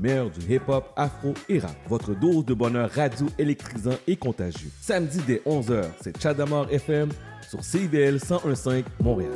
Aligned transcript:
meilleur 0.00 0.30
du 0.30 0.40
hip-hop, 0.52 0.92
afro 0.96 1.34
et 1.48 1.58
rap. 1.58 1.76
Votre 1.88 2.14
dose 2.14 2.44
de 2.44 2.54
bonheur 2.54 2.90
radio 2.90 3.26
électrisant 3.38 3.96
et 4.06 4.16
contagieux. 4.16 4.70
Samedi 4.80 5.20
dès 5.26 5.42
11h, 5.46 5.84
c'est 6.00 6.20
Chadamar 6.20 6.66
FM 6.70 7.10
sur 7.48 7.62
CIBL 7.62 8.14
1015 8.14 8.84
Montréal. 9.02 9.32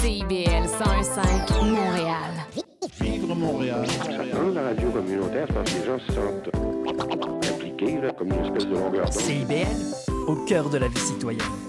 CIBL 0.00 0.62
1015 0.62 1.10
Montréal. 1.62 2.30
Vivre 3.00 3.34
Montréal. 3.34 3.86
Dans 4.32 4.50
la 4.54 4.62
radio 4.62 4.90
communautaire, 4.90 5.46
je 5.48 5.52
pense 5.52 5.72
que 5.72 5.78
les 5.78 5.86
gens 5.86 5.98
se 5.98 6.12
sentent 6.12 7.52
impliqués, 7.52 8.00
là, 8.00 8.12
comme 8.12 8.28
une 8.28 8.44
espèce 8.44 8.66
de 8.66 8.74
longueur 8.74 9.04
d'onde. 9.04 9.12
CIBL, 9.12 9.66
au 10.26 10.36
cœur 10.46 10.68
de 10.70 10.78
la 10.78 10.88
vie 10.88 10.98
citoyenne. 10.98 11.67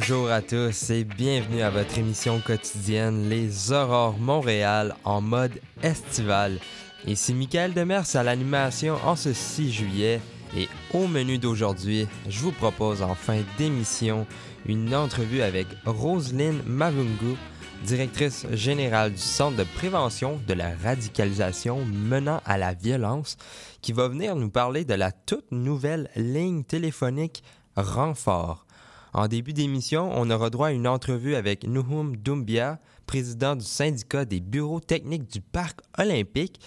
Bonjour 0.00 0.30
à 0.30 0.40
tous 0.40 0.88
et 0.88 1.04
bienvenue 1.04 1.60
à 1.60 1.68
votre 1.68 1.98
émission 1.98 2.40
quotidienne 2.40 3.28
Les 3.28 3.70
Aurores 3.70 4.18
Montréal 4.18 4.96
en 5.04 5.20
mode 5.20 5.60
estival. 5.82 6.58
Ici 7.06 7.34
Michael 7.34 7.74
Demers 7.74 8.16
à 8.16 8.22
l'animation 8.22 8.96
en 9.04 9.14
ce 9.14 9.34
6 9.34 9.70
juillet 9.70 10.22
et 10.56 10.70
au 10.94 11.06
menu 11.06 11.36
d'aujourd'hui, 11.36 12.08
je 12.26 12.40
vous 12.40 12.50
propose 12.50 13.02
en 13.02 13.14
fin 13.14 13.42
d'émission 13.58 14.26
une 14.64 14.94
entrevue 14.94 15.42
avec 15.42 15.66
Roselyne 15.84 16.62
Mavungu, 16.64 17.36
directrice 17.84 18.46
générale 18.52 19.12
du 19.12 19.18
Centre 19.18 19.58
de 19.58 19.64
prévention 19.64 20.40
de 20.48 20.54
la 20.54 20.70
radicalisation 20.82 21.84
menant 21.84 22.40
à 22.46 22.56
la 22.56 22.72
violence, 22.72 23.36
qui 23.82 23.92
va 23.92 24.08
venir 24.08 24.34
nous 24.34 24.50
parler 24.50 24.86
de 24.86 24.94
la 24.94 25.12
toute 25.12 25.52
nouvelle 25.52 26.08
ligne 26.16 26.64
téléphonique 26.64 27.44
Renfort. 27.76 28.64
En 29.12 29.26
début 29.26 29.52
d'émission, 29.52 30.10
on 30.14 30.30
aura 30.30 30.50
droit 30.50 30.68
à 30.68 30.72
une 30.72 30.86
entrevue 30.86 31.34
avec 31.34 31.66
Nuhum 31.66 32.16
Doumbia, 32.16 32.78
président 33.06 33.56
du 33.56 33.64
syndicat 33.64 34.24
des 34.24 34.40
bureaux 34.40 34.80
techniques 34.80 35.30
du 35.30 35.40
Parc 35.40 35.80
olympique, 35.98 36.60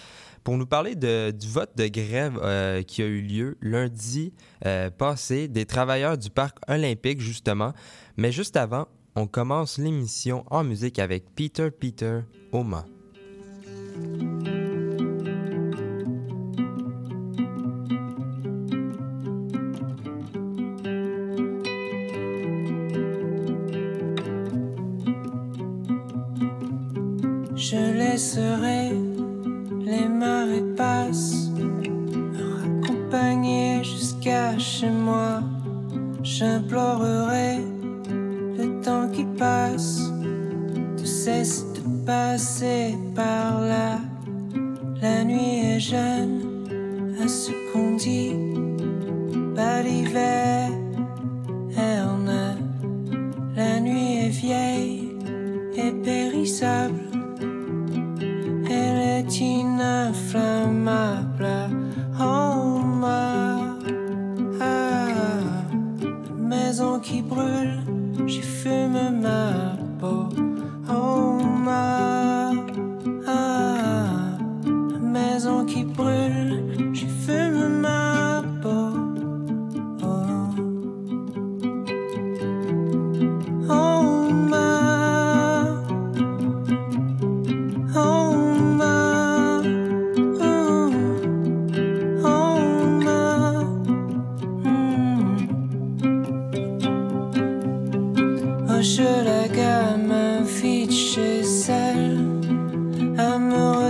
pour 0.43 0.57
nous 0.57 0.65
parler 0.65 0.95
du 0.95 1.47
vote 1.47 1.71
de 1.77 1.87
grève 1.87 2.37
euh, 2.41 2.83
qui 2.83 3.01
a 3.01 3.05
eu 3.05 3.21
lieu 3.21 3.57
lundi 3.61 4.33
euh, 4.65 4.89
passé 4.89 5.47
des 5.47 5.65
travailleurs 5.65 6.17
du 6.17 6.29
Parc 6.29 6.57
olympique, 6.67 7.21
justement. 7.21 7.71
Mais 8.17 8.33
juste 8.33 8.57
avant, 8.57 8.87
on 9.15 9.25
commence 9.25 9.77
l'émission 9.77 10.43
en 10.49 10.63
musique 10.63 10.99
avec 10.99 11.33
Peter 11.35 11.69
Peter 11.71 12.19
Oma. 12.51 12.85
À 47.23 47.27
ce 47.27 47.51
qu'on 47.71 47.95
dit, 47.95 48.33
pas 49.55 49.81
l'hiver. 49.81 50.53
La 53.55 53.79
nuit 53.79 54.17
est 54.25 54.29
vieille 54.29 55.09
et 55.75 55.91
périssable. 56.03 57.12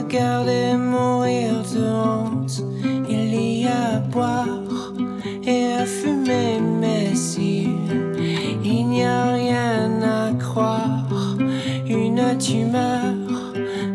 Regarder 0.03 0.78
mourir 0.78 1.53
de 1.74 1.86
honte. 1.86 2.64
Il 3.09 3.34
y 3.62 3.68
a 3.68 3.96
à 3.96 4.00
boire 4.00 4.47
et 5.46 5.74
à 5.74 5.86
fumer, 5.86 6.59
mais 6.59 7.16
si 7.16 7.69
il 8.63 8.88
n'y 8.88 9.03
a 9.03 9.34
rien 9.34 10.02
à 10.02 10.34
croire, 10.34 11.38
une 11.88 12.38
tumeur 12.38 13.13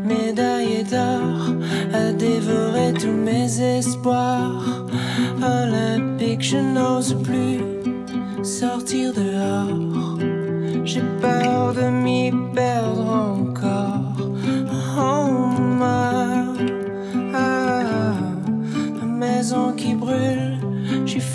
médaillée 0.05 0.85
d'or 0.85 1.55
a 1.93 2.13
dévoré 2.13 2.93
tous 2.95 3.19
mes 3.29 3.61
espoirs. 3.79 4.87
Olympique, 5.43 6.43
je 6.43 6.59
n'ose 6.59 7.15
plus 7.23 7.61
sortir 8.45 9.13
dehors. 9.13 10.19
J'ai 10.85 11.03
peur 11.21 11.75
de 11.75 11.91
m'y 11.91 12.33
perdre 12.55 13.38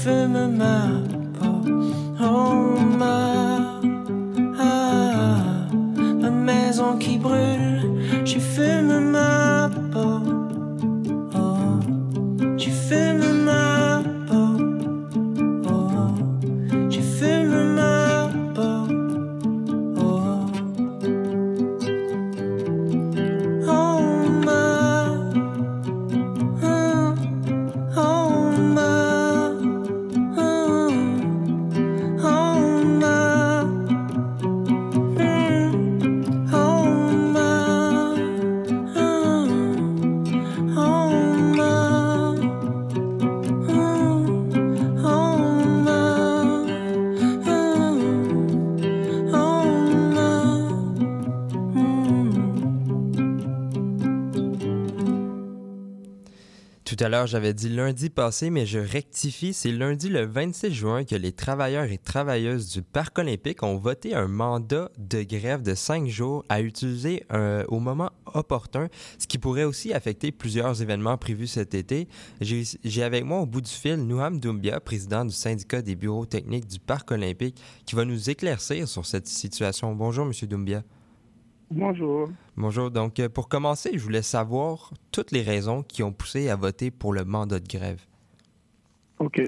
firmament 0.03 0.92
Tout 56.95 57.03
à 57.03 57.09
l'heure, 57.09 57.25
j'avais 57.25 57.55
dit 57.55 57.69
lundi 57.69 58.11
passé, 58.11 58.51
mais 58.51 58.67
je 58.67 58.77
rectifie, 58.77 59.51
c'est 59.51 59.71
lundi 59.71 60.09
le 60.09 60.27
26 60.27 60.71
juin 60.71 61.03
que 61.05 61.15
les 61.15 61.31
travailleurs 61.31 61.85
et 61.85 61.97
travailleuses 61.97 62.69
du 62.69 62.83
Parc 62.83 63.17
olympique 63.17 63.63
ont 63.63 63.77
voté 63.77 64.13
un 64.13 64.27
mandat 64.27 64.91
de 64.99 65.23
grève 65.23 65.63
de 65.63 65.73
cinq 65.73 66.07
jours 66.07 66.45
à 66.49 66.61
utiliser 66.61 67.23
euh, 67.33 67.63
au 67.69 67.79
moment 67.79 68.11
opportun, 68.31 68.89
ce 69.17 69.25
qui 69.25 69.39
pourrait 69.39 69.63
aussi 69.63 69.91
affecter 69.91 70.31
plusieurs 70.31 70.83
événements 70.83 71.17
prévus 71.17 71.47
cet 71.47 71.73
été. 71.73 72.07
J'ai 72.41 73.01
avec 73.01 73.23
moi 73.23 73.39
au 73.39 73.47
bout 73.47 73.61
du 73.61 73.71
fil 73.71 73.95
Nouham 73.95 74.39
Doumbia, 74.39 74.79
président 74.79 75.25
du 75.25 75.33
syndicat 75.33 75.81
des 75.81 75.95
bureaux 75.95 76.27
techniques 76.27 76.67
du 76.67 76.79
Parc 76.79 77.09
olympique, 77.09 77.59
qui 77.87 77.95
va 77.95 78.05
nous 78.05 78.29
éclaircir 78.29 78.87
sur 78.87 79.07
cette 79.07 79.25
situation. 79.25 79.95
Bonjour, 79.95 80.25
Monsieur 80.27 80.45
Doumbia. 80.45 80.83
Bonjour. 81.71 82.29
Bonjour. 82.55 82.91
Donc, 82.91 83.19
euh, 83.19 83.29
pour 83.29 83.47
commencer, 83.49 83.91
je 83.93 84.03
voulais 84.03 84.21
savoir 84.21 84.91
toutes 85.11 85.31
les 85.31 85.41
raisons 85.41 85.81
qui 85.83 86.03
ont 86.03 86.11
poussé 86.11 86.49
à 86.49 86.55
voter 86.55 86.91
pour 86.91 87.13
le 87.13 87.23
mandat 87.25 87.59
de 87.59 87.67
grève. 87.67 88.01
OK. 89.19 89.41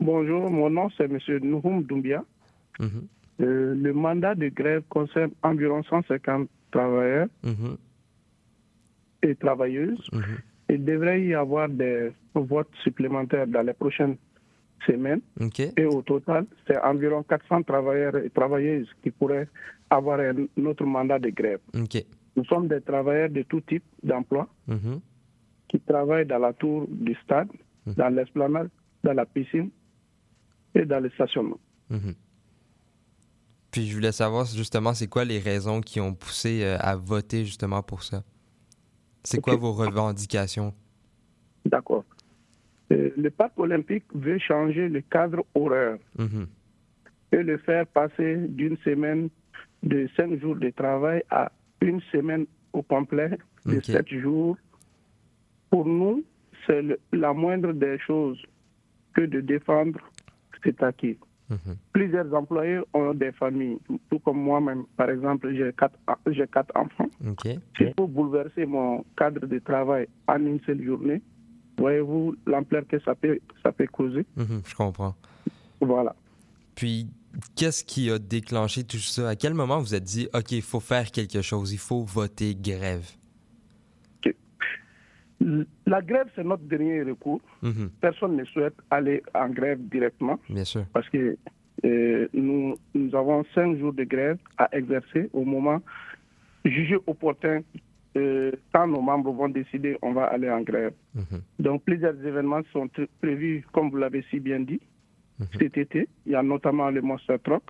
Bonjour, 0.00 0.50
mon 0.50 0.68
nom 0.70 0.88
c'est 0.96 1.04
M. 1.04 1.18
Nouhoum 1.42 1.82
Doumbia. 1.84 2.24
Mhm, 2.80 3.06
Euh, 3.40 3.74
le 3.74 3.92
mandat 3.92 4.34
de 4.34 4.48
grève 4.48 4.82
concerne 4.88 5.30
environ 5.42 5.82
150 5.84 6.48
travailleurs 6.70 7.28
mhm, 7.42 7.76
et 9.22 9.34
travailleuses. 9.34 10.06
mhm. 10.12 10.22
Il 10.68 10.84
devrait 10.84 11.22
y 11.24 11.34
avoir 11.34 11.68
des 11.68 12.12
votes 12.34 12.70
supplémentaires 12.84 13.46
dans 13.46 13.62
les 13.62 13.72
prochaines 13.72 14.16
semaines. 14.86 15.20
OK. 15.40 15.60
Et 15.60 15.84
au 15.84 16.02
total, 16.02 16.46
c'est 16.66 16.78
environ 16.82 17.22
400 17.22 17.62
travailleurs 17.62 18.16
et 18.16 18.30
travailleuses 18.30 18.88
qui 19.02 19.10
pourraient 19.10 19.48
avoir 19.96 20.20
un 20.20 20.64
autre 20.64 20.84
mandat 20.84 21.18
de 21.18 21.30
grève. 21.30 21.60
Nous 22.36 22.44
sommes 22.46 22.66
des 22.68 22.80
travailleurs 22.80 23.28
de 23.30 23.42
tout 23.42 23.60
type 23.60 23.84
d'emploi 24.02 24.48
Mhm, 24.66 25.00
qui 25.68 25.78
travaillent 25.80 26.26
dans 26.26 26.38
la 26.38 26.52
tour 26.52 26.86
du 26.88 27.14
stade, 27.24 27.48
Mhm. 27.86 27.94
dans 27.94 28.08
l'esplanade, 28.08 28.70
dans 29.04 29.12
la 29.12 29.26
piscine 29.26 29.70
et 30.74 30.84
dans 30.86 31.00
le 31.00 31.10
stationnement. 31.10 31.60
mhm. 31.90 32.14
Puis 33.70 33.86
je 33.86 33.94
voulais 33.94 34.12
savoir 34.12 34.44
justement, 34.46 34.92
c'est 34.92 35.08
quoi 35.08 35.24
les 35.24 35.38
raisons 35.38 35.80
qui 35.80 35.98
ont 36.00 36.14
poussé 36.14 36.62
euh, 36.62 36.76
à 36.78 36.94
voter 36.96 37.44
justement 37.44 37.82
pour 37.82 38.02
ça? 38.02 38.22
C'est 39.24 39.40
quoi 39.40 39.56
vos 39.56 39.72
revendications? 39.72 40.74
D'accord. 41.64 42.04
Euh, 42.92 43.10
le 43.16 43.30
parc 43.30 43.58
olympique 43.58 44.04
veut 44.14 44.38
changer 44.38 44.88
le 44.88 45.00
cadre 45.00 45.44
horaire 45.54 45.96
et 47.32 47.42
le 47.42 47.56
faire 47.58 47.86
passer 47.86 48.36
d'une 48.48 48.76
semaine 48.78 49.30
de 49.82 50.08
cinq 50.16 50.38
jours 50.40 50.56
de 50.56 50.70
travail 50.70 51.22
à 51.30 51.50
une 51.80 52.00
semaine 52.12 52.46
au 52.72 52.82
complet 52.82 53.30
de 53.66 53.76
Ok. 53.76 53.84
sept 53.84 54.08
jours. 54.08 54.56
Pour 55.70 55.86
nous, 55.86 56.22
c'est 56.66 56.82
la 57.12 57.32
moindre 57.32 57.72
des 57.72 57.98
choses 57.98 58.40
que 59.14 59.22
de 59.22 59.40
défendre 59.40 59.98
cet 60.62 60.82
acquis. 60.82 61.18
mhm, 61.50 61.76
Plusieurs 61.92 62.32
employés 62.34 62.80
ont 62.94 63.12
des 63.14 63.32
familles, 63.32 63.78
tout 64.10 64.18
comme 64.20 64.38
moi-même. 64.40 64.84
Par 64.96 65.10
exemple, 65.10 65.52
j'ai 65.54 65.72
quatre, 65.76 65.98
j'ai 66.28 66.46
quatre 66.46 66.74
enfants. 66.76 67.08
OK. 67.26 67.48
S'il 67.76 67.92
faut 67.98 68.06
bouleverser 68.06 68.64
mon 68.66 69.04
cadre 69.16 69.46
de 69.46 69.58
travail 69.58 70.06
en 70.28 70.36
une 70.46 70.60
seule 70.60 70.82
journée, 70.84 71.20
voyez-vous 71.78 72.36
l'ampleur 72.46 72.86
que 72.86 72.98
ça 73.00 73.14
peut, 73.14 73.38
ça 73.62 73.72
peut 73.72 73.86
causer. 73.88 74.24
Mhm, 74.36 74.62
je 74.64 74.74
comprends. 74.74 75.14
Voilà. 75.80 76.14
Puis, 76.76 77.08
qu'est-ce 77.56 77.84
qui 77.84 78.10
a 78.10 78.18
déclenché 78.18 78.84
tout 78.84 78.98
ça? 78.98 79.28
À 79.30 79.36
quel 79.36 79.54
moment 79.54 79.80
vous 79.80 79.94
êtes 79.94 80.04
dit, 80.04 80.28
OK, 80.34 80.52
il 80.52 80.62
faut 80.62 80.80
faire 80.80 81.10
quelque 81.10 81.42
chose, 81.42 81.72
il 81.72 81.78
faut 81.78 82.02
voter 82.04 82.54
grève? 82.54 83.06
La 85.86 86.00
grève, 86.00 86.28
c'est 86.36 86.44
notre 86.44 86.62
dernier 86.62 87.02
recours. 87.02 87.40
Mhm, 87.62 87.90
Personne 88.00 88.36
ne 88.36 88.44
souhaite 88.44 88.76
aller 88.90 89.22
en 89.34 89.48
grève 89.48 89.80
directement 89.88 90.38
bien 90.48 90.64
sûr. 90.64 90.84
parce 90.92 91.08
que 91.08 91.36
euh, 91.84 92.28
nous, 92.32 92.76
nous 92.94 93.14
avons 93.16 93.44
cinq 93.52 93.76
jours 93.78 93.92
de 93.92 94.04
grève 94.04 94.38
à 94.56 94.68
exercer 94.72 95.28
au 95.32 95.44
moment 95.44 95.80
jugé 96.64 96.96
opportun. 97.08 97.62
euh, 98.16 98.52
quand 98.72 98.86
nos 98.86 99.00
membres 99.00 99.32
vont 99.32 99.48
décider, 99.48 99.96
on 100.00 100.12
va 100.12 100.26
aller 100.26 100.48
en 100.48 100.60
grève. 100.60 100.92
Mhm, 101.14 101.40
Donc, 101.58 101.82
plusieurs 101.84 102.14
événements 102.24 102.60
sont 102.72 102.88
prévus, 103.20 103.64
comme 103.72 103.90
vous 103.90 103.96
l'avez 103.96 104.22
si 104.30 104.38
bien 104.38 104.60
dit, 104.60 104.80
Mhm. 105.38 105.46
cet 105.58 105.76
été. 105.78 106.08
Il 106.26 106.32
y 106.32 106.34
a 106.34 106.42
notamment 106.42 106.90
le 106.90 107.00
Monster 107.02 107.36
Truck, 107.42 107.62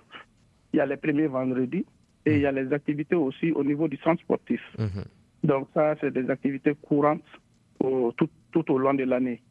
il 0.72 0.76
y 0.78 0.80
a 0.80 0.86
les 0.86 0.96
premiers 0.96 1.26
vendredis 1.28 1.84
et 2.26 2.34
il 2.36 2.40
y 2.42 2.46
a 2.46 2.52
les 2.52 2.72
activités 2.72 3.14
aussi 3.16 3.52
au 3.52 3.64
niveau 3.64 3.88
du 3.88 3.96
centre 3.98 4.22
sportif. 4.22 4.60
mhm, 4.78 5.04
Donc, 5.44 5.68
ça, 5.74 5.94
c'est 6.00 6.12
des 6.12 6.28
activités 6.30 6.74
courantes 6.80 7.22
au- 7.80 8.12
tout, 8.12 8.28
tout 8.52 8.70
au 8.72 8.78
long 8.78 8.94
de 8.94 9.04
l'année. 9.04 9.42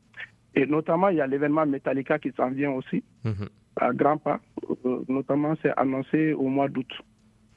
Et 0.56 0.66
notamment, 0.66 1.10
il 1.10 1.18
y 1.18 1.22
a 1.22 1.28
l'événement 1.28 1.66
Metallica 1.66 2.20
qui 2.20 2.32
s'en 2.38 2.50
vient 2.52 2.72
aussi, 2.72 3.04
mhm. 3.24 3.48
à 3.78 3.92
grands 3.94 4.18
pas. 4.18 4.40
Euh, 4.86 5.00
notamment, 5.10 5.54
c'est 5.62 5.74
annoncé 5.78 6.34
au 6.34 6.48
mois 6.48 6.68
d'août. 6.70 6.92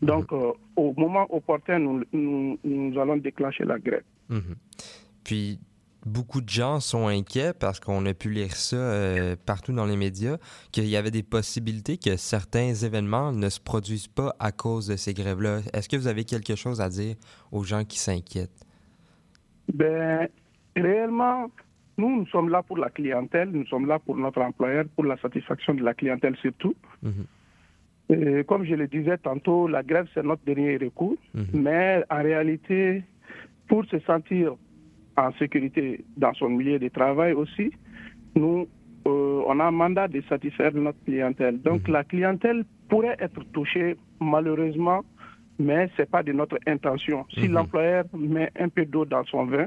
Donc, 0.03 0.33
euh, 0.33 0.53
au 0.77 0.93
moment 0.97 1.27
opportun, 1.35 1.79
nous, 1.79 2.03
nous, 2.12 2.59
nous 2.65 2.99
allons 3.01 3.17
déclencher 3.17 3.65
la 3.65 3.79
grève. 3.79 4.05
Mhm. 4.29 4.55
Puis, 5.25 5.59
beaucoup 6.06 6.41
de 6.41 6.49
gens 6.49 6.81
sont 6.81 7.09
inquiets 7.09 7.53
parce 7.59 7.81
qu'on 7.81 8.05
a 8.06 8.15
pu 8.15 8.31
lire 8.31 8.55
ça 8.55 8.77
euh, 8.77 9.37
partout 9.47 9.73
dans 9.73 9.87
les 9.87 9.97
médias, 9.97 10.37
qu'il 10.73 10.87
y 10.87 10.97
avait 10.97 11.11
des 11.11 11.23
possibilités 11.23 11.97
que 11.97 12.17
certains 12.17 12.75
événements 12.75 13.33
ne 13.33 13.49
se 13.49 13.61
produisent 13.61 14.09
pas 14.09 14.35
à 14.39 14.53
cause 14.53 14.89
de 14.89 14.97
ces 14.97 15.15
grèves-là. 15.15 15.61
Est-ce 15.73 15.89
que 15.89 15.97
vous 15.97 16.06
avez 16.06 16.25
quelque 16.25 16.55
chose 16.55 16.81
à 16.81 16.89
dire 16.89 17.17
aux 17.53 17.65
gens 17.65 17.85
qui 17.85 17.99
s'inquiètent? 17.99 18.65
Ben, 19.73 20.29
réellement, 20.77 21.51
nous, 21.97 22.21
nous 22.21 22.27
sommes 22.27 22.51
là 22.51 22.62
pour 22.62 22.77
la 22.77 22.91
clientèle, 22.91 23.51
nous 23.51 23.67
sommes 23.67 23.87
là 23.87 23.99
pour 23.99 24.17
notre 24.17 24.41
employeur, 24.41 24.85
pour 24.95 25.05
la 25.05 25.17
satisfaction 25.19 25.75
de 25.75 25.83
la 25.83 25.95
clientèle 25.95 26.37
surtout. 26.37 26.75
Mhm. 27.03 27.27
Et 28.11 28.45
comme 28.45 28.65
je 28.65 28.75
le 28.75 28.87
disais 28.87 29.17
tantôt, 29.17 29.67
la 29.67 29.83
grève, 29.83 30.06
c'est 30.12 30.23
notre 30.23 30.45
dernier 30.45 30.77
recours. 30.77 31.17
Mhm. 31.33 31.47
Mais 31.55 32.05
en 32.11 32.23
réalité, 32.23 33.03
pour 33.67 33.85
se 33.87 33.99
sentir 34.01 34.56
en 35.17 35.33
sécurité 35.35 36.05
dans 36.17 36.33
son 36.35 36.49
milieu 36.49 36.79
de 36.79 36.89
travail 36.89 37.33
aussi, 37.33 37.71
nous, 38.35 38.67
euh, 39.07 39.43
on 39.47 39.61
a 39.61 39.65
un 39.65 39.71
mandat 39.71 40.09
de 40.09 40.23
satisfaire 40.29 40.73
notre 40.75 41.03
clientèle. 41.05 41.61
Donc 41.63 41.89
la 41.89 42.05
clientèle 42.05 42.65
pourrait 42.89 43.17
être 43.21 43.43
touchée 43.53 43.97
malheureusement, 44.21 45.03
mais 45.59 45.89
ce 45.97 46.03
n'est 46.03 46.07
pas 46.07 46.23
de 46.23 46.33
notre 46.33 46.59
intention. 46.67 47.25
Si 47.35 47.49
Mhm. 47.49 47.53
l'employeur 47.55 48.05
met 48.17 48.51
un 48.59 48.69
peu 48.69 48.85
d'eau 48.85 49.05
dans 49.05 49.25
son 49.25 49.47
vin, 49.47 49.67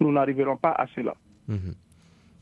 nous 0.00 0.12
n'arriverons 0.12 0.56
pas 0.56 0.70
à 0.72 0.86
cela. 0.94 1.14
Mhm. 1.48 1.74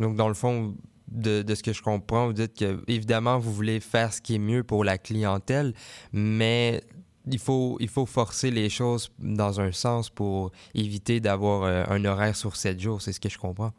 Donc, 0.00 0.16
dans 0.16 0.28
le 0.28 0.34
fond, 0.34 0.74
de, 1.08 1.42
de 1.42 1.54
ce 1.54 1.62
que 1.62 1.72
je 1.72 1.80
comprends, 1.82 2.26
vous 2.26 2.32
dites 2.32 2.58
que, 2.58 2.82
évidemment, 2.88 3.38
vous 3.38 3.52
voulez 3.52 3.78
faire 3.80 4.12
ce 4.12 4.20
qui 4.20 4.34
est 4.34 4.38
mieux 4.38 4.64
pour 4.64 4.84
la 4.84 4.98
clientèle, 4.98 5.72
mais 6.12 6.80
il 7.26 7.38
faut, 7.38 7.76
il 7.80 7.88
faut 7.88 8.06
forcer 8.06 8.50
les 8.50 8.68
choses 8.68 9.12
dans 9.18 9.60
un 9.60 9.72
sens 9.72 10.10
pour 10.10 10.52
éviter 10.74 11.20
d'avoir 11.20 11.62
euh, 11.64 11.84
un 11.88 12.04
horaire 12.04 12.36
sur 12.36 12.56
sept 12.56 12.78
jours. 12.80 13.00
C'est 13.02 13.12
ce 13.12 13.20
que 13.20 13.28
je 13.28 13.38
comprends. 13.38 13.72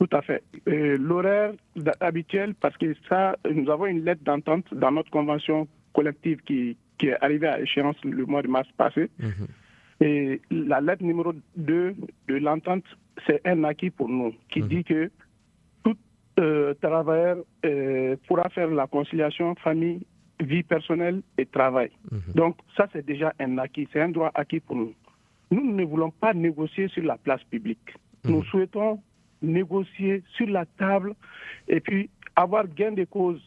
Tout 0.00 0.08
à 0.12 0.22
fait. 0.22 0.42
Euh, 0.68 0.96
L'horaire 0.98 1.52
habituel, 2.00 2.54
parce 2.54 2.76
que 2.76 2.94
ça, 3.08 3.36
nous 3.50 3.68
avons 3.70 3.86
une 3.86 4.04
lettre 4.04 4.22
d'entente 4.24 4.72
dans 4.72 4.92
notre 4.92 5.10
convention 5.10 5.66
collective 5.92 6.40
qui, 6.42 6.76
qui 6.98 7.08
est 7.08 7.20
arrivée 7.22 7.48
à 7.48 7.60
échéance 7.60 7.96
le 8.04 8.24
mois 8.24 8.42
de 8.42 8.48
mars 8.48 8.68
passé. 8.76 9.10
Mhm. 9.18 9.46
Et 10.00 10.40
la 10.52 10.80
lettre 10.80 11.02
numéro 11.02 11.32
2 11.56 11.96
de 12.28 12.34
l'entente, 12.36 12.84
c'est 13.26 13.40
un 13.44 13.64
acquis 13.64 13.90
pour 13.90 14.08
nous, 14.08 14.32
qui 14.48 14.60
Mhm. 14.62 14.68
dit 14.68 14.84
que 14.84 15.10
tout 15.82 15.96
euh, 16.38 16.74
travailleur 16.80 17.38
euh, 17.64 18.14
pourra 18.28 18.48
faire 18.50 18.68
la 18.70 18.86
conciliation 18.86 19.56
famille, 19.56 20.00
vie 20.40 20.62
personnelle 20.62 21.22
et 21.36 21.46
travail. 21.46 21.90
Mhm. 22.10 22.32
Donc 22.34 22.56
ça, 22.76 22.88
c'est 22.92 23.04
déjà 23.04 23.32
un 23.40 23.58
acquis, 23.58 23.88
c'est 23.92 24.00
un 24.00 24.08
droit 24.10 24.30
acquis 24.34 24.60
pour 24.60 24.76
nous. 24.76 24.94
Nous 25.50 25.64
nous 25.64 25.72
ne 25.74 25.84
voulons 25.84 26.10
pas 26.10 26.34
négocier 26.34 26.88
sur 26.88 27.02
la 27.04 27.16
place 27.16 27.42
publique. 27.44 27.94
Nous 28.24 28.38
Mhm. 28.38 28.44
souhaitons 28.44 29.00
négocier 29.42 30.22
sur 30.36 30.46
la 30.48 30.64
table 30.66 31.14
et 31.68 31.80
puis 31.80 32.10
avoir 32.36 32.66
gain 32.68 32.92
de 32.92 33.04
cause 33.04 33.40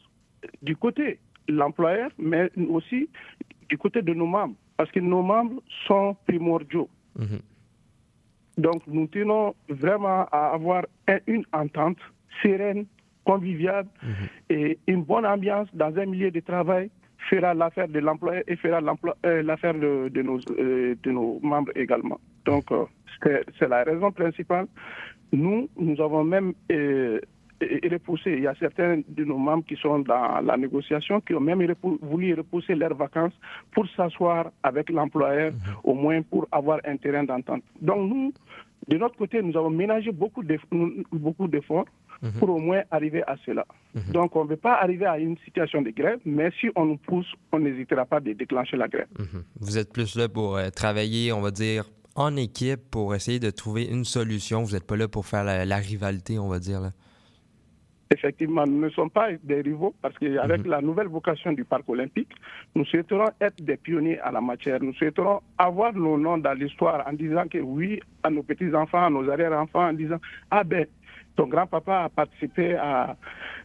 du 0.61 0.75
côté 0.75 1.19
de 1.47 1.53
l'employeur, 1.53 2.09
mais 2.17 2.49
aussi 2.69 3.09
du 3.69 3.77
côté 3.77 4.01
de 4.01 4.13
nos 4.13 4.25
membres, 4.25 4.55
parce 4.77 4.91
que 4.91 4.99
nos 4.99 5.21
membres 5.21 5.61
sont 5.87 6.15
primordiaux. 6.27 6.89
Mhm. 7.17 7.39
Donc 8.57 8.81
nous 8.87 9.07
tenons 9.07 9.53
vraiment 9.69 10.25
à 10.31 10.51
avoir 10.53 10.83
un- 11.07 11.19
une 11.27 11.45
entente 11.53 11.97
sereine, 12.41 12.85
conviviale 13.23 13.85
Mhm. 14.03 14.27
et 14.49 14.77
une 14.87 15.03
bonne 15.03 15.25
ambiance 15.25 15.67
dans 15.73 15.95
un 15.97 16.05
milieu 16.05 16.31
de 16.31 16.39
travail 16.39 16.89
fera 17.29 17.53
l'affaire 17.53 17.87
de 17.87 17.99
l'employeur 17.99 18.43
et 18.47 18.55
fera 18.55 18.79
euh, 19.25 19.43
l'affaire 19.43 19.73
de, 19.75 20.09
de 20.09 20.21
nos, 20.21 20.39
euh, 20.59 20.95
de 21.03 21.11
nos 21.11 21.39
membres 21.41 21.71
également. 21.75 22.19
Donc 22.45 22.71
euh, 22.71 22.85
c'est 23.59 23.67
la 23.69 23.83
raison 23.83 24.11
principale. 24.11 24.65
Nous, 25.31 25.69
nous 25.77 26.01
avons 26.01 26.23
même 26.23 26.53
euh, 26.71 27.19
repoussé, 27.91 28.31
il 28.33 28.41
y 28.41 28.47
a 28.47 28.55
certains 28.55 29.01
de 29.07 29.23
nos 29.23 29.37
membres 29.37 29.63
qui 29.65 29.75
sont 29.75 29.99
dans 29.99 30.41
la 30.41 30.57
négociation 30.57 31.21
qui 31.21 31.35
ont 31.35 31.39
même 31.39 31.61
repou- 31.61 31.99
voulu 32.01 32.33
repousser 32.33 32.73
leurs 32.73 32.95
vacances 32.95 33.33
pour 33.71 33.87
s'asseoir 33.89 34.51
avec 34.63 34.89
l'employeur, 34.89 35.51
au 35.83 35.93
moins 35.93 36.21
pour 36.23 36.47
avoir 36.51 36.79
un 36.85 36.97
terrain 36.97 37.23
d'entente. 37.23 37.61
Donc 37.79 38.09
nous, 38.09 38.33
de 38.87 38.97
notre 38.97 39.15
côté, 39.15 39.43
nous 39.43 39.55
avons 39.55 39.69
ménagé 39.69 40.11
beaucoup 40.11 40.43
d'eff- 40.43 40.65
beaucoup 41.11 41.47
d'efforts 41.47 41.85
Mhm. 41.85 42.00
Pour 42.39 42.49
au 42.49 42.59
moins 42.59 42.83
arriver 42.91 43.23
à 43.27 43.35
cela. 43.45 43.65
Mhm. 43.95 44.13
Donc 44.13 44.35
on 44.35 44.43
ne 44.45 44.49
veut 44.49 44.57
pas 44.57 44.75
arriver 44.75 45.05
à 45.05 45.17
une 45.17 45.37
situation 45.39 45.81
de 45.81 45.89
grève, 45.89 46.19
mais 46.25 46.51
si 46.59 46.69
on 46.75 46.85
nous 46.85 46.97
pousse, 46.97 47.31
on 47.51 47.59
n'hésitera 47.59 48.05
pas 48.05 48.19
de 48.19 48.33
déclencher 48.33 48.77
la 48.77 48.87
grève. 48.87 49.07
Mhm. 49.17 49.43
Vous 49.59 49.77
êtes 49.77 49.91
plus 49.91 50.15
là 50.15 50.29
pour 50.29 50.57
euh, 50.57 50.69
travailler, 50.69 51.31
on 51.33 51.41
va 51.41 51.51
dire, 51.51 51.85
en 52.15 52.35
équipe 52.35 52.81
pour 52.91 53.15
essayer 53.15 53.39
de 53.39 53.49
trouver 53.49 53.85
une 53.85 54.05
solution. 54.05 54.63
Vous 54.63 54.73
n'êtes 54.73 54.85
pas 54.85 54.97
là 54.97 55.07
pour 55.07 55.25
faire 55.25 55.43
la, 55.43 55.65
la 55.65 55.77
rivalité, 55.77 56.37
on 56.39 56.47
va 56.49 56.59
dire. 56.59 56.81
Là. 56.81 56.91
Effectivement, 58.13 58.67
nous 58.67 58.81
ne 58.81 58.89
sommes 58.89 59.09
pas 59.09 59.29
des 59.41 59.61
rivaux 59.61 59.95
parce 60.01 60.17
qu'avec 60.19 60.65
Mhm. 60.65 60.69
la 60.69 60.81
nouvelle 60.81 61.07
vocation 61.07 61.53
du 61.53 61.63
parc 61.63 61.87
olympique, 61.87 62.27
nous 62.75 62.83
souhaiterons 62.83 63.29
être 63.39 63.63
des 63.63 63.77
pionniers 63.77 64.19
à 64.19 64.31
la 64.33 64.41
matière. 64.41 64.83
Nous 64.83 64.93
souhaiterons 64.95 65.39
avoir 65.57 65.93
nos 65.93 66.17
noms 66.17 66.37
dans 66.37 66.51
l'histoire 66.51 67.07
en 67.07 67.13
disant 67.13 67.45
que 67.49 67.59
oui, 67.59 68.01
à 68.21 68.29
nos 68.29 68.43
petits-enfants, 68.43 69.05
à 69.05 69.09
nos 69.09 69.29
arrière-enfants, 69.29 69.87
en 69.87 69.93
disant 69.93 70.17
Ah 70.49 70.65
ben, 70.65 70.85
Ton 71.41 71.47
grand-papa 71.49 72.03
a 72.05 72.09
participé 72.09 72.75
à, 72.75 73.15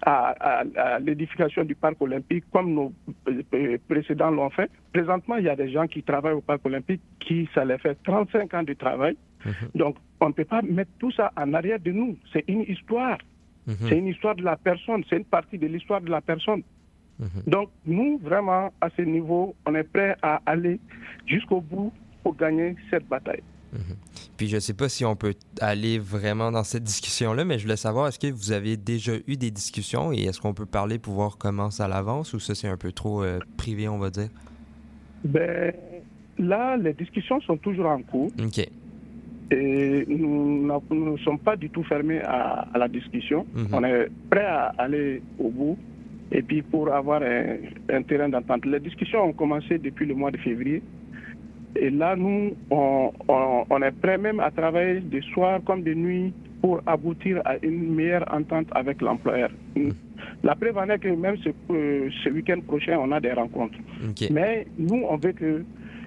à, 0.02 0.60
à- 0.60 0.64
à 0.94 0.98
l'édification 0.98 1.64
du 1.64 1.74
parc 1.74 2.00
olympique 2.00 2.44
comme 2.52 2.72
nos 2.72 2.92
euh, 3.28 3.78
précédents 3.88 4.30
l'ont 4.30 4.50
fait. 4.50 4.70
Présentement, 4.92 5.36
il 5.36 5.44
y 5.44 5.48
a 5.48 5.56
des 5.56 5.70
gens 5.70 5.86
qui 5.86 6.02
travaillent 6.02 6.34
au 6.34 6.40
parc 6.40 6.64
olympique 6.64 7.02
qui, 7.20 7.48
ça 7.54 7.64
les 7.64 7.78
fait 7.78 7.96
35 8.04 8.54
ans 8.54 8.62
de 8.62 8.72
travail. 8.74 9.16
Donc, 9.74 9.96
on 10.20 10.28
ne 10.28 10.32
peut 10.32 10.44
pas 10.44 10.62
mettre 10.62 10.90
tout 10.98 11.10
ça 11.12 11.30
en 11.36 11.52
arrière 11.54 11.78
de 11.80 11.92
nous. 11.92 12.16
C'est 12.32 12.44
une 12.48 12.62
histoire. 12.62 13.18
Mhm. 13.66 13.76
C'est 13.88 13.98
une 13.98 14.06
histoire 14.08 14.34
de 14.34 14.42
la 14.42 14.56
personne. 14.56 15.04
C'est 15.08 15.16
une 15.18 15.24
partie 15.24 15.58
de 15.58 15.66
l'histoire 15.66 16.00
de 16.00 16.10
la 16.10 16.20
personne. 16.20 16.62
Donc, 17.46 17.70
nous, 17.86 18.18
vraiment, 18.22 18.72
à 18.80 18.88
ce 18.96 19.02
niveau, 19.02 19.54
on 19.66 19.74
est 19.74 19.84
prêt 19.84 20.16
à 20.22 20.40
aller 20.46 20.78
jusqu'au 21.26 21.60
bout 21.60 21.92
pour 22.22 22.36
gagner 22.36 22.74
cette 22.90 23.06
bataille. 23.08 23.42
Puis 24.36 24.48
je 24.48 24.58
sais 24.58 24.74
pas 24.74 24.88
si 24.88 25.04
on 25.04 25.16
peut 25.16 25.34
aller 25.60 25.98
vraiment 25.98 26.52
dans 26.52 26.64
cette 26.64 26.84
discussion-là, 26.84 27.44
mais 27.44 27.58
je 27.58 27.64
voulais 27.64 27.76
savoir, 27.76 28.08
est-ce 28.08 28.18
que 28.18 28.32
vous 28.32 28.52
avez 28.52 28.76
déjà 28.76 29.12
eu 29.26 29.36
des 29.36 29.50
discussions 29.50 30.12
et 30.12 30.24
est-ce 30.24 30.40
qu'on 30.40 30.54
peut 30.54 30.66
parler 30.66 30.98
pour 30.98 31.14
voir 31.14 31.38
comment 31.38 31.70
ça 31.70 31.86
avance 31.86 32.32
ou 32.32 32.40
ça 32.40 32.54
c'est 32.54 32.68
un 32.68 32.76
peu 32.76 32.92
trop 32.92 33.22
euh, 33.22 33.38
privé, 33.56 33.88
on 33.88 33.98
va 33.98 34.10
dire? 34.10 34.28
Ben, 35.24 35.72
là, 36.38 36.76
les 36.76 36.92
discussions 36.92 37.40
sont 37.40 37.56
toujours 37.56 37.86
en 37.86 38.02
cours. 38.02 38.30
OK. 38.42 38.66
Et 39.50 40.04
nous 40.08 40.66
ne 40.66 41.16
sommes 41.18 41.38
pas 41.38 41.56
du 41.56 41.70
tout 41.70 41.84
fermés 41.84 42.20
à, 42.22 42.66
à 42.74 42.78
la 42.78 42.88
discussion. 42.88 43.46
Mhm. 43.54 43.68
On 43.72 43.84
est 43.84 44.08
prêt 44.28 44.44
à 44.44 44.74
aller 44.78 45.22
au 45.38 45.50
bout 45.50 45.78
et 46.32 46.42
puis 46.42 46.62
pour 46.62 46.92
avoir 46.92 47.22
un, 47.22 47.56
un 47.88 48.02
terrain 48.02 48.28
d'entente. 48.28 48.64
Les 48.64 48.80
discussions 48.80 49.22
ont 49.22 49.32
commencé 49.32 49.78
depuis 49.78 50.06
le 50.06 50.14
mois 50.14 50.30
de 50.30 50.38
février. 50.38 50.82
Et 51.80 51.90
là, 51.90 52.16
nous, 52.16 52.54
on, 52.70 53.12
on- 53.28 53.64
on 53.68 53.82
est 53.82 53.90
prêt 53.92 54.18
même 54.18 54.40
à 54.40 54.50
travailler 54.50 55.00
de 55.00 55.20
soir 55.32 55.60
comme 55.64 55.82
de 55.82 55.94
nuit 55.94 56.32
pour 56.60 56.80
aboutir 56.86 57.42
à 57.44 57.56
une 57.62 57.94
meilleure 57.94 58.24
entente 58.32 58.66
avec 58.72 59.00
l'employeur. 59.02 59.50
La 60.42 60.54
preuve 60.54 60.78
en 60.78 60.88
est 60.88 60.98
que 60.98 61.08
même 61.08 61.36
ce, 61.38 61.50
euh, 61.70 62.08
ce 62.24 62.28
week-end 62.30 62.60
prochain, 62.66 62.98
on 62.98 63.12
a 63.12 63.20
des 63.20 63.32
rencontres. 63.32 63.78
Mais 64.30 64.66
nous, 64.78 65.02
on 65.08 65.16
veut 65.16 65.32
que 65.32 65.64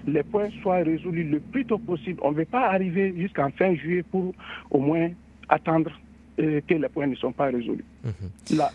les 0.07 0.23
points 0.23 0.49
soient 0.61 0.77
résolus 0.77 1.23
le 1.25 1.39
plus 1.39 1.65
tôt 1.65 1.77
possible. 1.77 2.19
On 2.23 2.31
ne 2.31 2.37
veut 2.37 2.45
pas 2.45 2.67
arriver 2.69 3.13
jusqu'en 3.17 3.49
fin 3.51 3.73
juillet 3.75 4.03
pour 4.03 4.33
au 4.71 4.79
moins 4.79 5.09
attendre 5.49 5.91
euh, 6.39 6.61
que 6.67 6.73
les 6.73 6.89
points 6.89 7.07
ne 7.07 7.15
sont 7.15 7.31
pas 7.31 7.45
résolus. 7.45 7.83
Mhm. 8.03 8.57
La, 8.57 8.71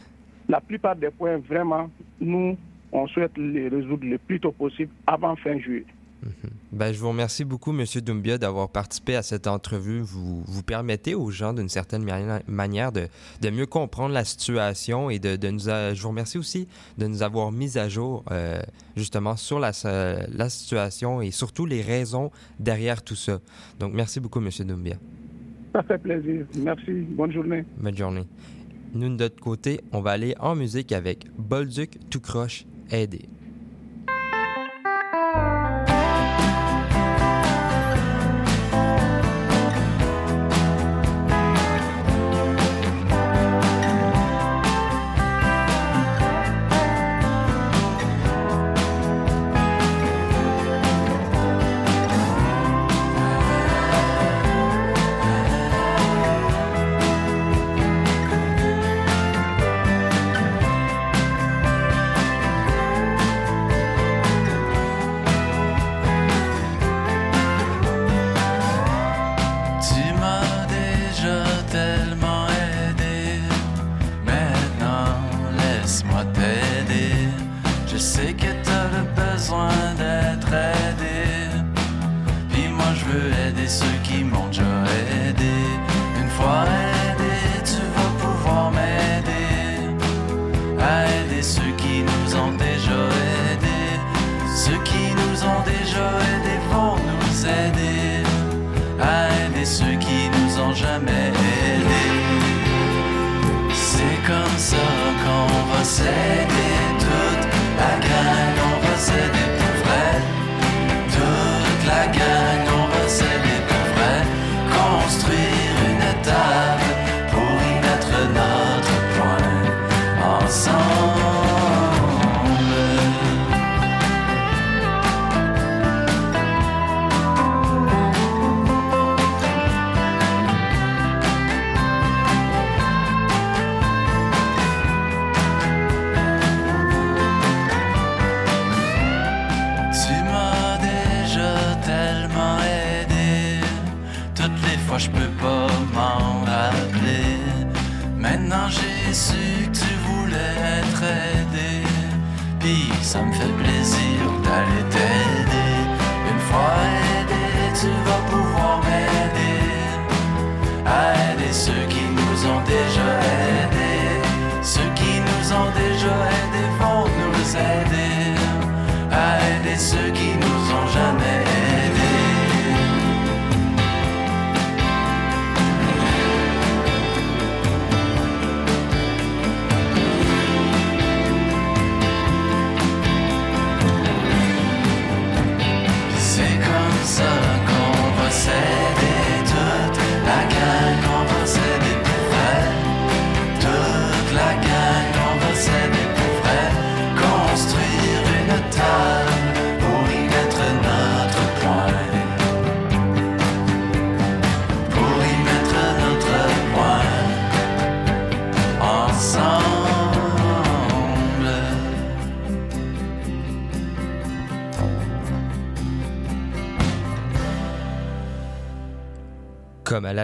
la 0.48 0.60
plupart 0.60 0.96
des 0.96 1.10
points, 1.10 1.38
vraiment, 1.38 1.90
nous, 2.20 2.56
on 2.92 3.06
souhaite 3.08 3.36
les 3.36 3.68
résoudre 3.68 4.04
le 4.06 4.18
plus 4.18 4.38
tôt 4.38 4.52
possible 4.52 4.90
avant 5.06 5.34
fin 5.36 5.58
juillet. 5.58 5.84
Ben, 6.72 6.92
je 6.92 6.98
vous 6.98 7.08
remercie 7.10 7.44
beaucoup, 7.44 7.70
M. 7.78 7.84
Doumbia, 8.02 8.38
d'avoir 8.38 8.70
participé 8.70 9.14
à 9.14 9.22
cette 9.22 9.46
entrevue. 9.46 10.00
Vous, 10.00 10.42
vous 10.46 10.62
permettez 10.62 11.14
aux 11.14 11.30
gens, 11.30 11.52
d'une 11.52 11.68
certaine 11.68 12.02
mani- 12.02 12.42
manière, 12.46 12.92
de, 12.92 13.08
de 13.42 13.50
mieux 13.50 13.66
comprendre 13.66 14.14
la 14.14 14.24
situation 14.24 15.10
et 15.10 15.18
de, 15.18 15.36
de 15.36 15.48
nous... 15.50 15.68
a- 15.68 15.92
je 15.92 16.00
vous 16.02 16.08
remercie 16.08 16.38
aussi 16.38 16.66
de 16.96 17.06
nous 17.06 17.22
avoir 17.22 17.52
mis 17.52 17.76
à 17.76 17.90
jour, 17.90 18.24
euh, 18.30 18.62
justement, 18.96 19.36
sur 19.36 19.58
la, 19.60 19.72
la 20.32 20.48
situation 20.48 21.20
et 21.20 21.30
surtout 21.30 21.66
les 21.66 21.82
raisons 21.82 22.30
derrière 22.58 23.02
tout 23.02 23.16
ça. 23.16 23.40
Donc, 23.78 23.92
merci 23.92 24.18
beaucoup, 24.18 24.40
M. 24.40 24.48
Doumbia. 24.66 24.96
Ça 25.74 25.82
fait 25.82 25.98
plaisir. 25.98 26.46
Merci. 26.56 26.92
Bonne 27.10 27.32
journée. 27.32 27.64
Bonne 27.76 27.96
journée. 27.96 28.24
Nous, 28.94 29.08
de 29.10 29.16
notre 29.16 29.40
côté, 29.42 29.80
on 29.92 30.00
va 30.00 30.12
aller 30.12 30.34
en 30.40 30.54
musique 30.54 30.92
avec 30.92 31.26
Bolduc 31.36 31.98
Tout 32.08 32.20
Croche 32.20 32.64
Aidé. 32.90 33.28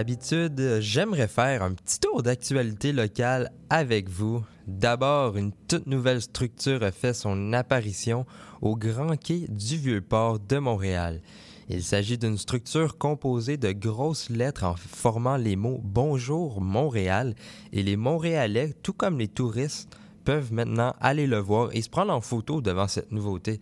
L'habitude, 0.00 0.78
j'aimerais 0.80 1.28
faire 1.28 1.62
un 1.62 1.74
petit 1.74 2.00
tour 2.00 2.22
d'actualité 2.22 2.90
locale 2.90 3.52
avec 3.68 4.08
vous. 4.08 4.42
D'abord, 4.66 5.36
une 5.36 5.52
toute 5.68 5.86
nouvelle 5.86 6.22
structure 6.22 6.82
a 6.82 6.90
fait 6.90 7.12
son 7.12 7.52
apparition 7.52 8.24
au 8.62 8.76
Grand 8.76 9.14
Quai 9.18 9.44
du 9.50 9.76
Vieux-Port 9.76 10.38
de 10.38 10.56
Montréal. 10.56 11.20
Il 11.68 11.82
s'agit 11.82 12.16
d'une 12.16 12.38
structure 12.38 12.96
composée 12.96 13.58
de 13.58 13.72
grosses 13.72 14.30
lettres 14.30 14.64
en 14.64 14.74
formant 14.74 15.36
les 15.36 15.54
mots 15.54 15.82
Bonjour 15.84 16.62
Montréal 16.62 17.34
et 17.74 17.82
les 17.82 17.98
Montréalais, 17.98 18.72
tout 18.82 18.94
comme 18.94 19.18
les 19.18 19.28
touristes, 19.28 19.94
peuvent 20.24 20.50
maintenant 20.50 20.94
aller 21.02 21.26
le 21.26 21.40
voir 21.40 21.68
et 21.74 21.82
se 21.82 21.90
prendre 21.90 22.14
en 22.14 22.22
photo 22.22 22.62
devant 22.62 22.88
cette 22.88 23.12
nouveauté. 23.12 23.60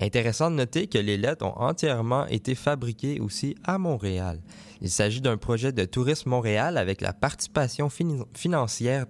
Intéressant 0.00 0.50
de 0.50 0.56
noter 0.56 0.86
que 0.86 0.98
les 0.98 1.16
lettres 1.16 1.46
ont 1.46 1.56
entièrement 1.56 2.26
été 2.26 2.54
fabriquées 2.54 3.20
aussi 3.20 3.54
à 3.64 3.78
Montréal. 3.78 4.40
Il 4.80 4.90
s'agit 4.90 5.20
d'un 5.20 5.36
projet 5.36 5.72
de 5.72 5.84
Tourisme 5.84 6.30
Montréal 6.30 6.76
avec 6.76 7.00
la 7.00 7.12
participation 7.12 7.88
financière 8.34 9.06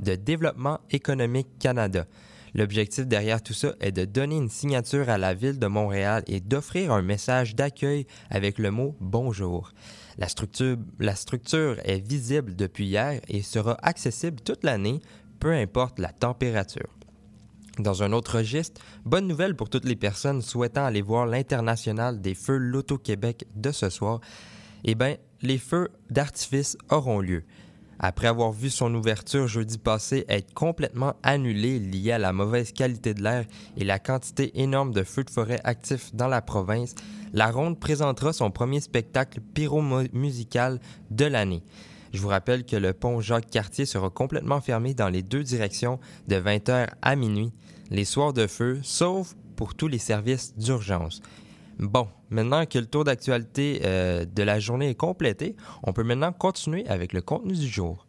de 0.00 0.14
Développement 0.14 0.80
économique 0.90 1.48
Canada. 1.58 2.06
L'objectif 2.54 3.06
derrière 3.06 3.42
tout 3.42 3.52
ça 3.52 3.74
est 3.80 3.92
de 3.92 4.04
donner 4.04 4.36
une 4.36 4.48
signature 4.48 5.08
à 5.08 5.18
la 5.18 5.34
ville 5.34 5.58
de 5.58 5.66
Montréal 5.66 6.24
et 6.26 6.40
d'offrir 6.40 6.92
un 6.92 7.02
message 7.02 7.54
d'accueil 7.54 8.06
avec 8.28 8.58
le 8.58 8.70
mot 8.70 8.96
bonjour. 9.00 9.72
La 10.18 10.28
structure 10.28 11.76
est 11.84 12.06
visible 12.06 12.56
depuis 12.56 12.86
hier 12.86 13.20
et 13.28 13.42
sera 13.42 13.78
accessible 13.82 14.40
toute 14.40 14.64
l'année, 14.64 15.00
peu 15.38 15.52
importe 15.52 15.98
la 15.98 16.12
température. 16.12 16.88
Dans 17.78 18.02
un 18.02 18.12
autre 18.12 18.38
registre, 18.38 18.80
bonne 19.04 19.26
nouvelle 19.26 19.54
pour 19.54 19.70
toutes 19.70 19.84
les 19.84 19.96
personnes 19.96 20.42
souhaitant 20.42 20.84
aller 20.84 21.02
voir 21.02 21.26
l'international 21.26 22.20
des 22.20 22.34
feux 22.34 22.56
Loto-Québec 22.56 23.46
de 23.54 23.70
ce 23.70 23.88
soir. 23.88 24.20
Eh 24.84 24.94
bien, 24.94 25.16
les 25.42 25.58
feux 25.58 25.88
d'artifice 26.10 26.76
auront 26.90 27.20
lieu. 27.20 27.44
Après 28.02 28.28
avoir 28.28 28.50
vu 28.50 28.70
son 28.70 28.94
ouverture 28.94 29.46
jeudi 29.46 29.76
passé 29.76 30.24
être 30.28 30.54
complètement 30.54 31.14
annulée 31.22 31.78
liée 31.78 32.12
à 32.12 32.18
la 32.18 32.32
mauvaise 32.32 32.72
qualité 32.72 33.12
de 33.12 33.22
l'air 33.22 33.44
et 33.76 33.84
la 33.84 33.98
quantité 33.98 34.58
énorme 34.58 34.92
de 34.92 35.02
feux 35.02 35.22
de 35.22 35.30
forêt 35.30 35.60
actifs 35.64 36.14
dans 36.14 36.28
la 36.28 36.40
province, 36.40 36.94
la 37.34 37.50
Ronde 37.50 37.78
présentera 37.78 38.32
son 38.32 38.50
premier 38.50 38.80
spectacle 38.80 39.40
pyro-musical 39.40 40.80
de 41.10 41.26
l'année. 41.26 41.62
Je 42.12 42.20
vous 42.20 42.28
rappelle 42.28 42.64
que 42.64 42.76
le 42.76 42.92
pont 42.92 43.20
Jacques-Cartier 43.20 43.86
sera 43.86 44.10
complètement 44.10 44.60
fermé 44.60 44.94
dans 44.94 45.08
les 45.08 45.22
deux 45.22 45.44
directions 45.44 46.00
de 46.28 46.36
20h 46.36 46.88
à 47.02 47.16
minuit, 47.16 47.52
les 47.90 48.04
soirs 48.04 48.32
de 48.32 48.46
feu, 48.46 48.80
sauf 48.82 49.34
pour 49.56 49.74
tous 49.74 49.88
les 49.88 49.98
services 49.98 50.56
d'urgence. 50.56 51.22
Bon, 51.78 52.08
maintenant 52.28 52.66
que 52.66 52.78
le 52.78 52.86
tour 52.86 53.04
d'actualité 53.04 53.80
euh, 53.84 54.24
de 54.24 54.42
la 54.42 54.58
journée 54.58 54.90
est 54.90 54.94
complété, 54.94 55.56
on 55.82 55.92
peut 55.92 56.02
maintenant 56.02 56.32
continuer 56.32 56.86
avec 56.88 57.12
le 57.12 57.22
contenu 57.22 57.54
du 57.54 57.68
jour. 57.68 58.06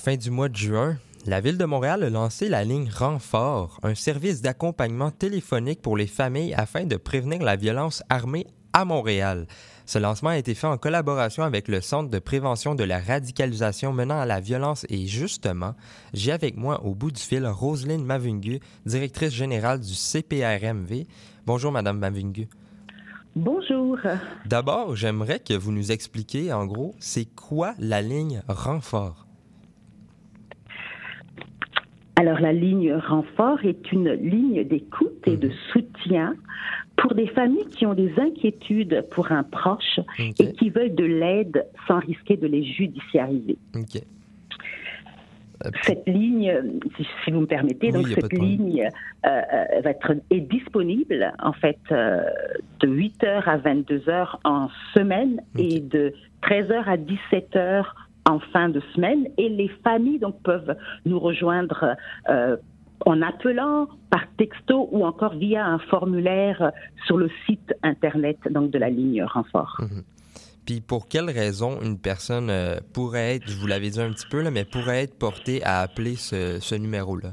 Fin 0.00 0.16
du 0.16 0.30
mois 0.30 0.48
de 0.48 0.56
juin, 0.56 0.96
la 1.26 1.42
Ville 1.42 1.58
de 1.58 1.64
Montréal 1.66 2.02
a 2.02 2.08
lancé 2.08 2.48
la 2.48 2.64
ligne 2.64 2.88
Renfort, 2.90 3.78
un 3.82 3.94
service 3.94 4.40
d'accompagnement 4.40 5.10
téléphonique 5.10 5.82
pour 5.82 5.94
les 5.94 6.06
familles 6.06 6.54
afin 6.54 6.84
de 6.84 6.96
prévenir 6.96 7.42
la 7.42 7.56
violence 7.56 8.02
armée 8.08 8.46
à 8.72 8.86
Montréal. 8.86 9.46
Ce 9.84 9.98
lancement 9.98 10.30
a 10.30 10.38
été 10.38 10.54
fait 10.54 10.66
en 10.66 10.78
collaboration 10.78 11.42
avec 11.42 11.68
le 11.68 11.82
Centre 11.82 12.08
de 12.08 12.18
prévention 12.18 12.74
de 12.74 12.82
la 12.82 12.98
radicalisation 12.98 13.92
menant 13.92 14.18
à 14.18 14.24
la 14.24 14.40
violence 14.40 14.86
et 14.88 15.06
justement, 15.06 15.74
j'ai 16.14 16.32
avec 16.32 16.56
moi 16.56 16.82
au 16.82 16.94
bout 16.94 17.10
du 17.10 17.20
fil 17.20 17.46
Roselyne 17.46 18.04
Mavungu, 18.04 18.60
directrice 18.86 19.34
générale 19.34 19.80
du 19.80 19.94
CPRMV. 19.94 21.06
Bonjour 21.44 21.72
Madame 21.72 21.98
Mavungu. 21.98 22.48
Bonjour. 23.36 23.98
D'abord, 24.46 24.96
j'aimerais 24.96 25.40
que 25.40 25.54
vous 25.54 25.72
nous 25.72 25.92
expliquiez 25.92 26.54
en 26.54 26.64
gros, 26.64 26.94
c'est 27.00 27.26
quoi 27.26 27.74
la 27.78 28.00
ligne 28.00 28.42
Renfort? 28.48 29.26
Alors 32.20 32.38
la 32.38 32.52
ligne 32.52 32.92
renfort 32.92 33.64
est 33.64 33.92
une 33.92 34.12
ligne 34.12 34.62
d'écoute 34.64 35.26
et 35.26 35.38
de 35.38 35.48
mhm. 35.48 35.54
soutien 35.72 36.34
pour 36.98 37.14
des 37.14 37.28
familles 37.28 37.64
qui 37.70 37.86
ont 37.86 37.94
des 37.94 38.12
inquiétudes 38.18 39.06
pour 39.10 39.32
un 39.32 39.42
proche 39.42 40.00
et 40.18 40.52
qui 40.52 40.68
veulent 40.68 40.94
de 40.94 41.04
l'aide 41.04 41.64
sans 41.88 41.98
risquer 41.98 42.36
de 42.36 42.46
les 42.46 42.62
judiciariser. 42.62 43.56
Cette 45.82 46.06
ligne, 46.06 46.52
si, 47.24 47.30
vous 47.30 47.40
me 47.40 47.46
permettez, 47.46 47.90
donc 47.90 48.06
cette 48.08 48.34
ligne 48.34 48.86
euh, 49.24 49.28
euh, 49.28 49.80
va 49.80 49.90
être 49.90 50.12
est 50.28 50.40
disponible 50.40 51.32
en 51.38 51.54
fait 51.54 51.78
euh, 51.90 52.20
de 52.80 52.88
8h 52.88 53.44
à 53.46 53.56
22h 53.56 54.36
en 54.44 54.68
semaine 54.92 55.40
et 55.56 55.80
de 55.80 56.12
13h 56.42 56.84
à 56.84 56.96
17h 56.98 57.84
en 58.28 58.38
fin 58.52 58.68
de 58.68 58.80
semaine 58.94 59.26
et 59.38 59.48
les 59.48 59.68
familles 59.82 60.18
donc 60.18 60.40
peuvent 60.42 60.76
nous 61.04 61.18
rejoindre 61.18 61.96
euh, 62.28 62.56
en 63.06 63.22
appelant 63.22 63.88
par 64.10 64.24
texto 64.36 64.88
ou 64.92 65.04
encore 65.04 65.34
via 65.34 65.66
un 65.66 65.78
formulaire 65.78 66.72
sur 67.06 67.16
le 67.16 67.30
site 67.46 67.74
internet 67.82 68.38
donc 68.50 68.70
de 68.70 68.78
la 68.78 68.90
ligne 68.90 69.22
renfort. 69.24 69.80
Mhm. 69.80 70.02
Puis 70.66 70.80
pour 70.80 71.08
quelle 71.08 71.30
raison 71.30 71.80
une 71.80 71.98
personne 71.98 72.50
euh, 72.50 72.76
pourrait 72.92 73.36
être, 73.36 73.48
je 73.48 73.56
vous 73.56 73.66
l'avais 73.66 73.90
dit 73.90 74.00
un 74.00 74.10
petit 74.10 74.26
peu 74.30 74.42
là, 74.42 74.50
mais 74.50 74.64
pourrait 74.64 75.02
être 75.02 75.18
portée 75.18 75.62
à 75.64 75.80
appeler 75.80 76.16
ce 76.16 76.74
numéro-là? 76.74 77.32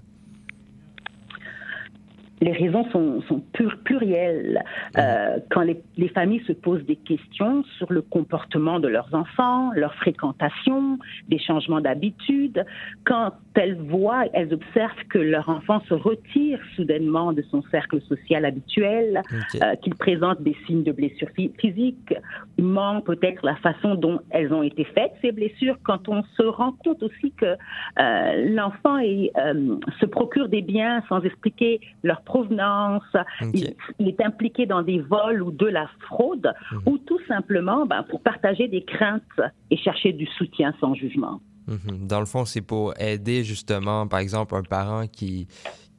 Les 2.41 2.52
raisons 2.52 2.86
sont, 2.91 3.21
sont 3.28 3.41
plurielles. 3.84 4.63
Euh, 4.97 5.38
quand 5.50 5.62
les, 5.62 5.82
les, 5.97 6.10
familles 6.10 6.43
se 6.45 6.54
posent 6.54 6.86
des 6.86 6.95
questions 6.95 7.63
sur 7.78 7.91
le 7.91 8.02
comportement 8.02 8.80
de 8.80 8.88
leurs 8.88 9.13
enfants, 9.13 9.71
leur 9.76 9.93
fréquentation, 9.95 11.00
des 11.30 11.39
changements 11.39 11.82
d'habitude, 11.82 12.65
quand 13.06 13.32
elles 13.56 13.78
voient, 13.78 14.26
elles 14.34 14.54
observent 14.54 15.04
que 15.10 15.17
leur 15.17 15.50
enfant 15.50 15.82
se 15.88 15.93
retire 15.93 16.60
soudainement 16.76 17.34
de 17.34 17.41
son 17.50 17.63
cercle 17.71 18.02
social 18.02 18.45
habituel, 18.45 19.21
euh, 19.62 19.76
qu'il 19.76 19.95
présente 19.95 20.41
des 20.41 20.56
signes 20.65 20.84
de 20.84 20.91
blessures 20.91 21.30
physiques, 21.60 22.13
manque 22.60 23.06
peut-être 23.06 23.45
la 23.45 23.56
façon 23.58 23.95
dont 23.95 24.19
elles 24.30 24.54
ont 24.54 24.63
été 24.63 24.84
faites, 24.84 25.13
ces 25.21 25.32
blessures, 25.32 25.78
quand 25.84 26.08
on 26.10 26.23
se 26.36 26.43
rend 26.43 26.73
compte 26.84 27.02
aussi 27.04 27.32
que 27.32 27.45
euh, 27.45 28.50
l'enfant 28.54 28.97
euh, 29.00 29.78
se 30.00 30.06
procure 30.06 30.50
des 30.50 30.62
biens 30.62 31.04
sans 31.10 31.21
expliquer 31.21 31.82
leur 32.04 32.21
provenance, 32.27 33.15
il, 33.53 34.07
est 34.07 34.21
impliqué 34.21 34.65
dans 34.65 34.83
des 34.83 34.99
vols 34.99 35.41
ou 35.41 35.51
de 35.51 35.65
la 35.65 35.87
fraude, 36.01 36.53
mhm. 36.71 36.81
ou 36.85 36.97
tout 36.97 37.19
simplement 37.27 37.85
ben, 37.85 38.03
pour 38.03 38.21
partager 38.21 38.67
des 38.67 38.83
craintes 38.83 39.39
et 39.71 39.77
chercher 39.77 40.11
du 40.11 40.27
soutien 40.37 40.73
sans 40.81 40.93
jugement. 40.93 41.39
Mhm. 41.67 42.07
Dans 42.07 42.19
le 42.19 42.25
fond, 42.25 42.43
c'est 42.45 42.61
pour 42.61 42.93
aider 42.99 43.43
justement, 43.43 44.07
par 44.07 44.19
exemple, 44.19 44.55
un 44.55 44.63
parent 44.63 45.07
qui, 45.07 45.47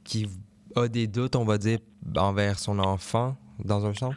qui 0.03 0.27
a 0.75 0.87
des 0.87 1.07
doutes, 1.07 1.35
on 1.35 1.45
va 1.45 1.57
dire, 1.57 1.79
envers 2.15 2.59
son 2.59 2.77
enfant, 2.79 3.35
dans 3.65 3.85
un 3.85 3.93
sens? 3.93 4.15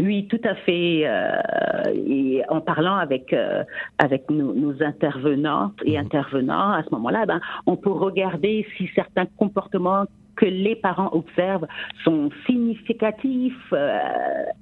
Oui, 0.00 0.28
tout 0.28 0.40
à 0.44 0.54
fait. 0.54 1.02
Euh, 1.06 1.92
et 1.94 2.42
en 2.48 2.60
parlant 2.60 2.96
avec 2.96 3.32
euh, 3.32 3.64
avec 3.98 4.30
nos, 4.30 4.54
nos, 4.54 4.80
intervenantes 4.82 5.74
et 5.84 5.98
mhm. 5.98 6.06
intervenants, 6.06 6.72
à 6.72 6.82
ce 6.84 6.90
moment-là, 6.94 7.26
ben, 7.26 7.40
on 7.66 7.76
peut 7.76 7.90
regarder 7.90 8.66
si 8.76 8.88
certains 8.94 9.26
comportements 9.36 10.04
que 10.38 10.46
les 10.46 10.76
parents 10.76 11.10
observent 11.12 11.66
sont 12.04 12.30
significatifs, 12.46 13.72
euh, 13.72 13.98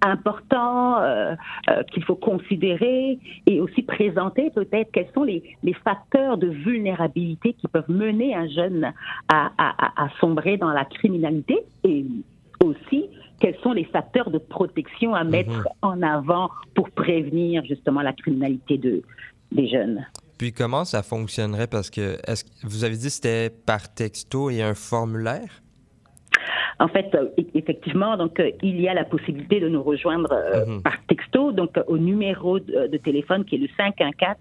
importants, 0.03 0.99
euh, 1.01 1.35
euh, 1.69 1.83
qu'il 1.93 2.03
faut 2.03 2.17
considérer 2.17 3.19
et 3.47 3.61
aussi 3.61 3.83
présenter 3.83 4.51
peut-être 4.51 4.91
quels 4.91 5.11
sont 5.15 5.23
les, 5.23 5.43
les, 5.63 5.75
facteurs 5.75 6.39
de 6.39 6.49
vulnérabilité 6.49 7.53
qui 7.53 7.69
peuvent 7.69 7.91
mener 7.91 8.35
un 8.35 8.49
jeune 8.49 8.93
à, 9.29 9.51
à, 9.59 10.05
à 10.05 10.09
sombrer 10.19 10.57
dans 10.57 10.73
la 10.73 10.87
criminalité 10.87 11.59
et 11.85 12.07
aussi 12.65 13.05
quels 13.39 13.57
sont 13.63 13.73
les 13.73 13.85
facteurs 13.85 14.31
de 14.31 14.39
protection 14.39 15.15
à 15.15 15.25
mettre 15.25 15.51
mhm. 15.51 15.65
en 15.83 16.03
avant 16.03 16.51
pour 16.75 16.91
prévenir 16.91 17.63
justement 17.67 18.01
la 18.01 18.15
criminalité 18.15 18.79
de, 18.79 19.03
des 19.53 19.69
jeunes. 19.69 20.07
Puis 20.39 20.53
comment 20.53 20.87
ça 20.87 21.03
fonctionnerait? 21.03 21.67
Parce 21.67 21.91
que, 21.91 22.17
est-ce 22.27 22.45
vous 22.63 22.85
avez 22.85 22.97
dit 22.97 23.07
que 23.07 23.13
c'était 23.13 23.51
par 23.51 23.93
texto 23.93 24.49
et 24.49 24.63
un 24.63 24.75
formulaire? 24.75 25.63
En 26.79 26.89
fait, 26.89 27.15
euh, 27.15 27.29
effectivement, 27.55 28.17
donc 28.17 28.39
euh, 28.39 28.51
il 28.63 28.81
y 28.81 28.89
a 28.89 28.95
la 28.95 29.05
possibilité 29.05 29.61
de 29.61 29.69
nous 29.69 29.83
rejoindre 29.83 30.33
euh, 30.33 30.67
mhm. 30.67 30.83
par 30.83 30.95
texto, 31.07 31.53
donc 31.53 31.79
au 31.87 31.97
numéro 31.97 32.59
de, 32.59 32.97
téléphone 32.99 33.45
qui 33.45 33.57
est 33.57 33.59
le 33.59 33.69
514 33.77 34.37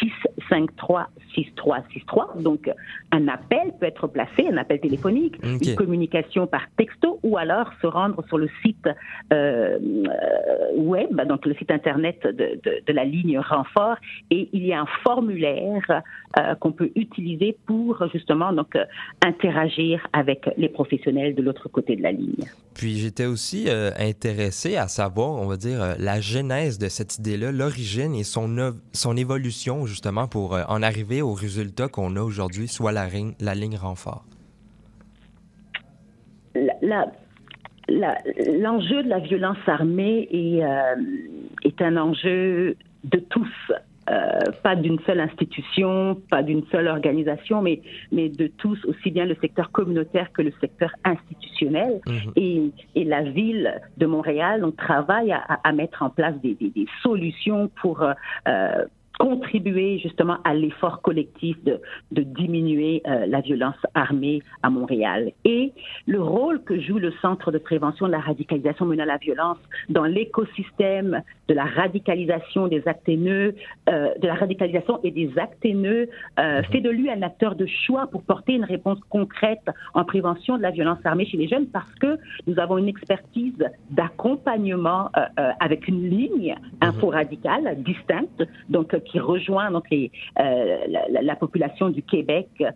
653 0.00 1.08
6363. 1.34 2.34
Donc, 2.40 2.70
un 3.12 3.28
appel 3.28 3.72
peut 3.78 3.86
être 3.86 4.06
placé, 4.08 4.46
un 4.50 4.56
appel 4.56 4.80
téléphonique, 4.80 5.36
une 5.42 5.76
communication 5.76 6.46
par 6.46 6.62
texto 6.76 7.18
ou 7.22 7.36
alors 7.38 7.70
se 7.80 7.86
rendre 7.86 8.24
sur 8.28 8.38
le 8.38 8.48
site 8.62 8.86
euh, 9.32 9.78
euh, 9.80 10.76
web, 10.76 11.20
donc 11.28 11.46
le 11.46 11.54
site 11.54 11.70
internet 11.70 12.22
de, 12.24 12.30
de- 12.64 12.82
de 12.86 12.92
la 12.92 13.04
ligne 13.04 13.38
renfort 13.38 13.96
et 14.30 14.48
il 14.52 14.66
y 14.66 14.72
a 14.72 14.80
un 14.80 14.86
formulaire 15.02 16.02
euh, 16.38 16.54
qu'on 16.56 16.72
peut 16.72 16.90
utiliser 16.94 17.56
pour 17.66 18.02
justement 18.12 18.52
donc 18.52 18.76
interagir 19.24 20.06
avec 20.12 20.48
les 20.56 20.68
professionnels 20.68 21.34
de 21.34 21.42
l'autre 21.42 21.68
côté 21.68 21.96
de 21.96 22.02
la 22.02 22.12
ligne. 22.12 22.44
Puis 22.80 22.96
j'étais 22.96 23.26
aussi 23.26 23.66
euh, 23.68 23.90
intéressé 23.98 24.78
à 24.78 24.88
savoir, 24.88 25.32
on 25.32 25.44
va 25.46 25.58
dire, 25.58 25.82
euh, 25.82 25.94
la 25.98 26.18
genèse 26.22 26.78
de 26.78 26.88
cette 26.88 27.18
idée-là, 27.18 27.52
l'origine 27.52 28.14
et 28.14 28.24
son, 28.24 28.56
évolution 29.18 29.84
justement 29.84 30.26
pour 30.26 30.54
euh, 30.54 30.62
en 30.66 30.82
arriver 30.82 31.20
au 31.20 31.34
résultat 31.34 31.88
qu'on 31.88 32.16
a 32.16 32.22
aujourd'hui, 32.22 32.68
soit 32.68 32.90
la, 32.90 33.06
ligne 33.54 33.76
renfort. 33.76 34.24
l'enjeu 37.90 39.02
de 39.02 39.08
la 39.10 39.18
violence 39.18 39.58
armée 39.66 40.26
est, 40.32 40.64
euh, 40.64 40.94
est 41.64 41.82
un 41.82 41.98
enjeu 41.98 42.76
de 43.04 43.18
tous. 43.18 43.72
Euh, 44.10 44.40
pas 44.64 44.74
d'une 44.74 44.98
seule 45.06 45.20
institution, 45.20 46.20
pas 46.30 46.42
d'une 46.42 46.64
seule 46.72 46.88
organisation, 46.88 47.62
mais, 47.62 47.80
mais 48.10 48.28
de 48.28 48.48
tous, 48.48 48.78
aussi 48.86 49.10
bien 49.12 49.24
le 49.24 49.36
secteur 49.40 49.70
communautaire 49.70 50.32
que 50.32 50.42
le 50.42 50.52
secteur 50.60 50.90
institutionnel. 51.04 52.00
et, 52.36 52.70
et 52.94 53.04
la 53.04 53.22
ville 53.22 53.80
de 53.98 54.06
Montréal, 54.06 54.64
on 54.64 54.72
travaille 54.72 55.30
à, 55.32 55.38
à- 55.48 55.68
à 55.68 55.72
mettre 55.72 56.02
en 56.02 56.10
place 56.10 56.34
des, 56.42 56.54
des- 56.54 56.70
des 56.70 56.86
solutions 57.02 57.70
pour 57.80 58.02
euh, 58.02 58.12
euh, 58.48 58.84
contribuer 59.20 59.98
justement 59.98 60.38
à 60.44 60.54
l'effort 60.54 61.02
collectif 61.02 61.62
de, 61.62 61.78
de 62.10 62.22
diminuer 62.22 63.02
euh, 63.06 63.26
la 63.26 63.42
violence 63.42 63.76
armée 63.94 64.42
à 64.62 64.70
Montréal. 64.70 65.32
Et 65.44 65.74
le 66.06 66.22
rôle 66.22 66.62
que 66.64 66.80
joue 66.80 66.98
le 66.98 67.12
Centre 67.20 67.52
de 67.52 67.58
prévention 67.58 68.06
de 68.06 68.12
la 68.12 68.20
radicalisation 68.20 68.86
menant 68.86 69.02
à 69.02 69.06
la 69.06 69.18
violence 69.18 69.58
dans 69.90 70.04
l'écosystème 70.04 71.22
de 71.48 71.54
la 71.54 71.66
radicalisation 71.66 72.66
des 72.66 72.82
actes 72.88 73.06
haineux, 73.10 73.54
euh, 73.90 74.08
de 74.18 74.26
la 74.26 74.36
radicalisation 74.36 75.00
et 75.04 75.10
des 75.10 75.30
actes 75.36 75.66
haineux, 75.66 76.08
euh, 76.38 76.62
fait 76.72 76.80
de 76.80 76.88
lui 76.88 77.10
un 77.10 77.20
acteur 77.20 77.56
de 77.56 77.66
choix 77.66 78.06
pour 78.06 78.22
porter 78.22 78.54
une 78.54 78.64
réponse 78.64 79.00
concrète 79.10 79.68
en 79.92 80.04
prévention 80.04 80.56
de 80.56 80.62
la 80.62 80.70
violence 80.70 80.98
armée 81.04 81.26
chez 81.26 81.36
les 81.36 81.46
jeunes 81.46 81.66
parce 81.66 81.94
que 81.96 82.18
nous 82.46 82.58
avons 82.58 82.78
une 82.78 82.88
expertise 82.88 83.68
d'accompagnement 83.90 85.10
avec 85.58 85.88
une 85.88 86.08
ligne 86.08 86.54
info-radicale 86.80 87.82
distincte, 87.82 88.42
donc 88.68 88.94
qui 89.10 89.18
rejoint 89.18 89.70
donc 89.70 89.86
euh, 89.92 90.06
la, 90.88 91.08
la- 91.08 91.22
la 91.22 91.36
population 91.36 91.88
du 91.90 92.02
Québec 92.02 92.48
euh, 92.60 92.70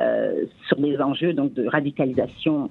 euh, 0.00 0.44
sur 0.68 0.78
les 0.80 0.98
enjeux 0.98 1.32
donc 1.32 1.52
de 1.54 1.66
radicalisation 1.66 2.70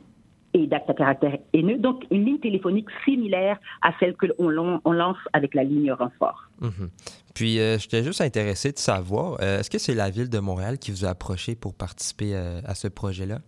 et 0.53 0.65
d'actes 0.67 0.89
à 0.89 0.93
caractère 0.93 1.37
haineux. 1.53 1.77
Donc 1.77 2.05
une 2.09 2.25
ligne 2.25 2.39
téléphonique 2.39 2.87
similaire 3.05 3.57
à 3.81 3.91
celle 3.99 4.15
que 4.15 4.27
on 4.39 4.91
lance 4.91 5.17
avec 5.33 5.53
la 5.53 5.63
ligne 5.63 5.91
renfort. 5.91 6.43
Mhm. 6.61 6.89
Puis 7.35 7.59
euh, 7.59 7.77
j'étais 7.77 8.03
juste 8.03 8.21
intéressé 8.21 8.71
de 8.71 8.77
savoir, 8.79 9.41
est-ce 9.41 9.69
que 9.69 9.77
c'est 9.77 9.93
la 9.93 10.09
ville 10.09 10.29
de 10.29 10.39
Montréal 10.39 10.79
qui 10.79 10.91
vous 10.91 11.05
a 11.05 11.09
approché 11.09 11.55
pour 11.55 11.75
participer 11.75 12.33
à 12.35 12.73
ce 12.75 12.87
projet-là? 12.87 13.39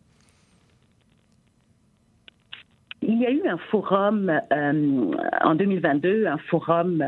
Il 3.01 3.17
y 3.21 3.25
a 3.25 3.31
eu 3.31 3.41
un 3.47 3.57
forum 3.57 4.29
euh, 4.51 5.11
en 5.41 5.55
2022, 5.55 6.25
un 6.27 6.37
forum 6.37 7.01
euh, 7.01 7.07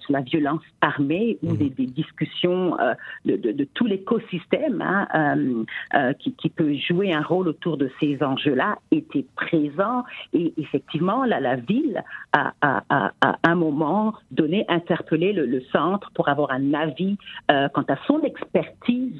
sur 0.00 0.12
la 0.12 0.20
violence 0.20 0.60
armée, 0.82 1.38
où 1.42 1.56
des, 1.56 1.70
des 1.70 1.86
discussions 1.86 2.78
euh, 2.80 2.92
de, 3.24 3.36
de- 3.36 3.52
de 3.52 3.64
tout 3.64 3.86
l'écosystème 3.86 4.82
hein, 4.82 6.14
qui, 6.18 6.34
qui 6.34 6.50
peut 6.50 6.74
jouer 6.74 7.14
un 7.14 7.22
rôle 7.22 7.48
autour 7.48 7.76
de 7.78 7.90
ces 7.98 8.22
enjeux-là 8.22 8.76
étaient 8.90 9.24
présents. 9.36 10.04
Et 10.34 10.52
effectivement, 10.58 11.24
là, 11.24 11.40
la 11.40 11.56
ville 11.56 12.02
a, 12.32 12.52
a- 12.60 12.82
a- 12.90 13.12
à 13.22 13.36
un 13.44 13.54
moment 13.54 14.12
donné 14.30 14.66
interpellé 14.68 15.32
le, 15.32 15.46
le 15.46 15.62
centre 15.72 16.10
pour 16.14 16.28
avoir 16.28 16.50
un 16.52 16.74
avis 16.74 17.16
quant 17.48 17.84
à 17.88 17.96
son 18.06 18.20
expertise 18.22 19.18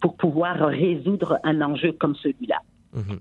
pour 0.00 0.16
pouvoir 0.16 0.56
résoudre 0.68 1.38
un 1.44 1.60
enjeu 1.62 1.92
comme 1.92 2.14
celui-là. 2.16 2.58
Mhm. 2.94 3.20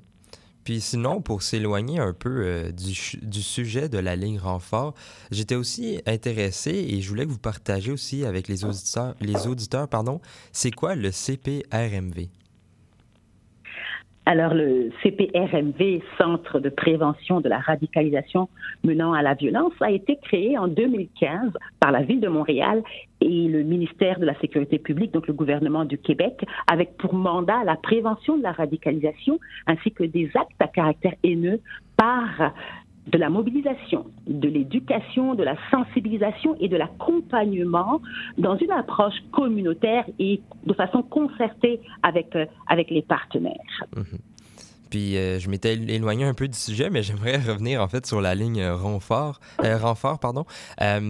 Puis 0.70 0.82
sinon, 0.82 1.20
pour 1.20 1.42
s'éloigner 1.42 1.98
un 1.98 2.14
peu 2.14 2.44
euh, 2.46 2.72
du, 2.72 3.42
sujet 3.42 3.90
de 3.90 3.98
la 3.98 4.16
ligne 4.16 4.38
renfort, 4.38 4.94
j'étais 5.32 5.56
aussi 5.56 6.00
intéressé 6.06 6.70
et 6.70 7.02
je 7.02 7.10
voulais 7.10 7.26
que 7.26 7.32
vous 7.32 7.40
partagiez 7.40 7.92
aussi 7.92 8.24
avec 8.24 8.48
les 8.48 8.66
auditeurs, 8.66 9.16
les 9.20 9.48
auditeurs 9.48 9.88
pardon, 9.88 10.22
c'est 10.52 10.70
quoi 10.70 10.94
le 10.94 11.10
CPRMV? 11.10 12.28
Alors, 14.32 14.54
le 14.54 14.92
CPRMV, 15.02 16.04
Centre 16.20 16.60
de 16.60 16.70
prévention 16.70 17.42
de 17.42 17.50
la 17.50 17.58
radicalisation 17.58 18.48
menant 18.84 19.12
à 19.12 19.24
la 19.24 19.34
violence, 19.34 19.74
a 19.82 19.90
été 19.90 20.18
créé 20.18 20.56
en 20.56 20.68
2015 20.68 21.52
par 21.80 21.92
la 21.92 22.04
Ville 22.04 22.22
de 22.22 22.28
Montréal 22.28 22.84
et 23.22 23.48
le 23.48 23.64
ministère 23.64 24.20
de 24.20 24.28
la 24.28 24.40
Sécurité 24.40 24.78
publique, 24.78 25.12
donc 25.14 25.26
le 25.26 25.34
gouvernement 25.34 25.84
du 25.84 25.98
Québec, 25.98 26.46
avec 26.72 26.96
pour 26.98 27.16
mandat 27.16 27.64
la 27.64 27.76
prévention 27.76 28.38
de 28.38 28.44
la 28.44 28.52
radicalisation 28.52 29.40
ainsi 29.66 29.92
que 29.92 30.04
des 30.04 30.30
actes 30.36 30.62
à 30.62 30.68
caractère 30.68 31.16
haineux 31.24 31.60
par 31.98 32.54
de 33.10 33.18
la 33.18 33.30
mobilisation, 33.30 34.06
de 34.28 34.48
l'éducation, 34.48 35.34
de 35.34 35.44
la 35.44 35.56
sensibilisation 35.72 36.56
et 36.60 36.68
de 36.68 36.78
l'accompagnement 36.78 38.02
dans 38.38 38.56
une 38.58 38.72
approche 38.72 39.16
communautaire 39.32 40.06
et 40.20 40.42
de 40.66 40.74
façon 40.74 41.02
concertée 41.02 41.80
avec, 42.04 42.36
euh, 42.36 42.46
avec 42.68 42.92
les 42.92 43.02
partenaires. 43.02 43.56
Puis 44.92 45.18
euh, 45.18 45.40
je 45.40 45.50
m'étais 45.50 45.74
éloigné 45.74 46.24
un 46.24 46.34
peu 46.34 46.48
du 46.48 46.58
sujet, 46.58 46.90
mais 46.92 47.02
j'aimerais 47.04 47.38
revenir 47.38 47.82
en 47.82 47.88
fait 47.88 48.06
sur 48.06 48.22
la 48.22 48.36
ligne 48.36 48.64
renfort. 48.68 49.40
euh, 49.64 49.78
renfort 49.78 50.20
pardon. 50.20 50.46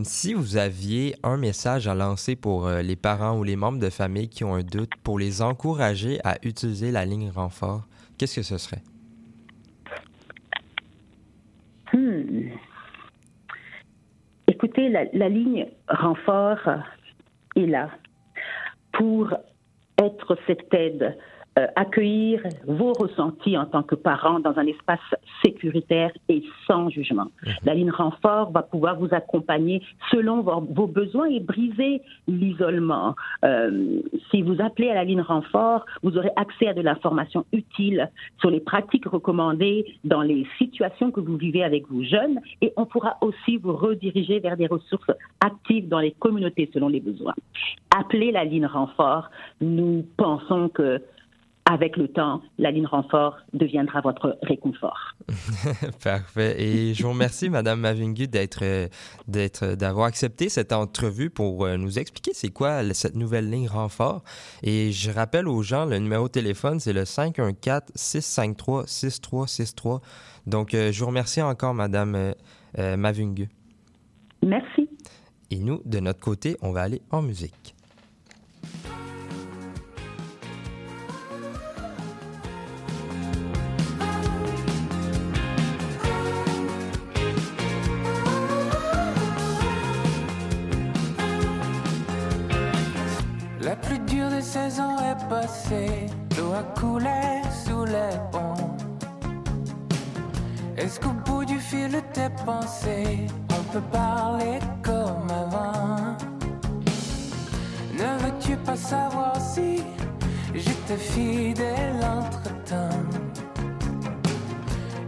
Si 0.04 0.34
vous 0.34 0.56
aviez 0.56 1.16
un 1.24 1.38
message 1.38 1.88
à 1.88 1.96
lancer 1.96 2.36
pour 2.38 2.70
les 2.70 2.96
parents 2.96 3.38
ou 3.38 3.44
les 3.44 3.58
membres 3.58 3.80
de 3.80 3.90
famille 3.90 4.30
qui 4.30 4.46
ont 4.46 4.56
un 4.56 4.64
doute 4.64 4.92
pour 5.04 5.20
les 5.20 5.42
encourager 5.42 6.20
à 6.24 6.38
utiliser 6.44 6.92
la 6.92 7.06
ligne 7.06 7.30
renfort, 7.30 7.88
qu'est-ce 8.18 8.38
que 8.38 8.44
ce 8.44 8.58
serait? 8.58 8.84
Hmm. 11.94 12.09
Écoutez, 14.47 14.89
la, 14.89 15.29
ligne 15.29 15.67
renfort 15.88 16.60
est 17.55 17.65
là 17.65 17.89
pour 18.93 19.34
être 20.01 20.38
cette 20.47 20.73
aide, 20.73 21.17
euh, 21.60 21.67
accueillir 21.76 22.41
vos 22.65 22.93
ressentis 22.93 23.58
en 23.58 23.65
tant 23.65 23.84
que 23.84 23.95
parents 23.95 24.39
dans 24.39 24.58
un 24.58 24.65
espace 24.65 25.00
sécuritaire 25.43 26.12
et 26.30 26.43
sans 26.67 26.89
jugement. 26.89 27.28
La 27.65 27.74
ligne 27.74 27.91
renfort 27.91 28.52
va 28.52 28.62
pouvoir 28.62 28.98
vous 28.98 29.10
accompagner 29.12 29.82
selon 30.10 30.41
vos, 30.41 30.62
vos 30.62 30.88
besoins 30.88 31.26
et 31.26 31.39
briser 31.39 32.02
l'isolement. 32.28 33.15
Euh, 33.43 34.00
si 34.32 34.41
vous 34.41 34.62
appelez 34.62 34.89
à 34.89 34.93
la 34.93 35.04
ligne 35.04 35.22
renfort, 35.22 35.86
vous 36.02 36.17
aurez 36.17 36.32
accès 36.38 36.67
à 36.67 36.74
de 36.74 36.82
l'information 36.82 37.45
utile 37.52 38.10
sur 38.39 38.50
les 38.50 38.62
pratiques 38.62 39.08
recommandées 39.08 39.86
dans 40.04 40.22
les 40.22 40.48
situations 40.58 41.12
que 41.12 41.19
vous 41.19 41.36
vivez 41.36 41.63
avec 41.63 41.89
vos 41.89 42.04
jeunes 42.04 42.39
et 42.62 42.72
on 42.78 42.86
pourra 42.86 43.17
aussi 43.22 43.58
vous 43.58 43.74
rediriger 43.74 44.39
vers 44.39 44.56
des 44.56 44.67
ressources 44.67 45.12
actives 45.41 45.89
dans 45.89 46.00
les 46.00 46.12
communautés 46.12 46.69
selon 46.74 46.88
les 46.88 47.02
besoins. 47.02 47.36
Appelez 47.91 48.32
la 48.32 48.45
ligne 48.45 48.65
renfort. 48.65 49.30
Nous 49.60 50.06
pensons 50.15 50.69
que 50.69 51.02
avec 51.69 51.97
le 51.97 52.08
temps, 52.08 52.41
la 52.58 52.71
ligne 52.71 52.88
renfort 52.88 53.38
deviendra 53.53 54.01
votre 54.01 54.39
réconfort. 54.41 55.13
Parfait. 56.03 56.60
Et 56.60 56.95
je 56.95 57.03
vous 57.03 57.10
remercie, 57.10 57.47
Madame 57.49 57.82
Mavingu, 57.82 58.27
d'être, 58.27 58.63
euh, 58.63 58.88
d'être, 59.27 59.75
d'avoir 59.75 60.08
accepté 60.08 60.49
cette 60.49 60.73
entrevue 60.73 61.29
pour 61.29 61.65
euh, 61.65 61.77
nous 61.77 61.99
expliquer 61.99 62.32
c'est 62.34 62.49
quoi 62.49 62.82
cette 62.93 63.15
nouvelle 63.15 63.51
ligne 63.51 63.67
renfort. 63.67 64.23
Et 64.63 64.91
je 64.91 65.12
rappelle 65.12 65.47
aux 65.47 65.62
gens, 65.62 65.86
le 65.86 65.99
numéro 65.99 66.25
de 66.27 66.32
téléphone, 66.32 66.79
c'est 66.79 66.93
le 66.93 67.03
514-653-6363. 67.03 69.99
Donc, 70.49 70.73
euh, 70.73 70.91
je 70.91 70.99
vous 70.99 71.08
remercie 71.08 71.41
encore, 71.41 71.75
Madame 71.75 72.15
euh, 72.15 72.32
euh, 72.79 72.97
Mavingu. 72.97 73.49
Merci. 74.43 74.89
Et 75.51 75.60
nous, 75.60 75.82
de 75.86 75.99
notre 75.99 76.19
côté, 76.19 76.58
on 76.62 76.71
va 76.71 76.82
aller 76.82 77.01
en 77.12 77.21
musique. 77.21 77.75
L'eau 96.38 96.54
a 96.54 96.63
coulé 96.80 97.41
sous 97.65 97.86
les 97.86 98.17
ponts. 98.32 98.78
Est-ce 100.78 101.00
qu'au 101.00 101.13
bout 101.26 101.45
du 101.45 101.60
fil 101.60 101.91
de 101.91 102.00
tes 102.13 102.30
pensées, 102.45 103.28
on 103.52 103.63
peut 103.72 103.88
parler 103.91 104.60
comme 104.84 105.30
avant? 105.30 106.17
Ne 107.93 108.10
veux-tu 108.24 108.56
pas 108.58 108.78
savoir 108.78 109.36
si 109.39 109.84
j'étais 110.54 110.98
fidèle 110.98 112.02
entre-temps? 112.04 113.10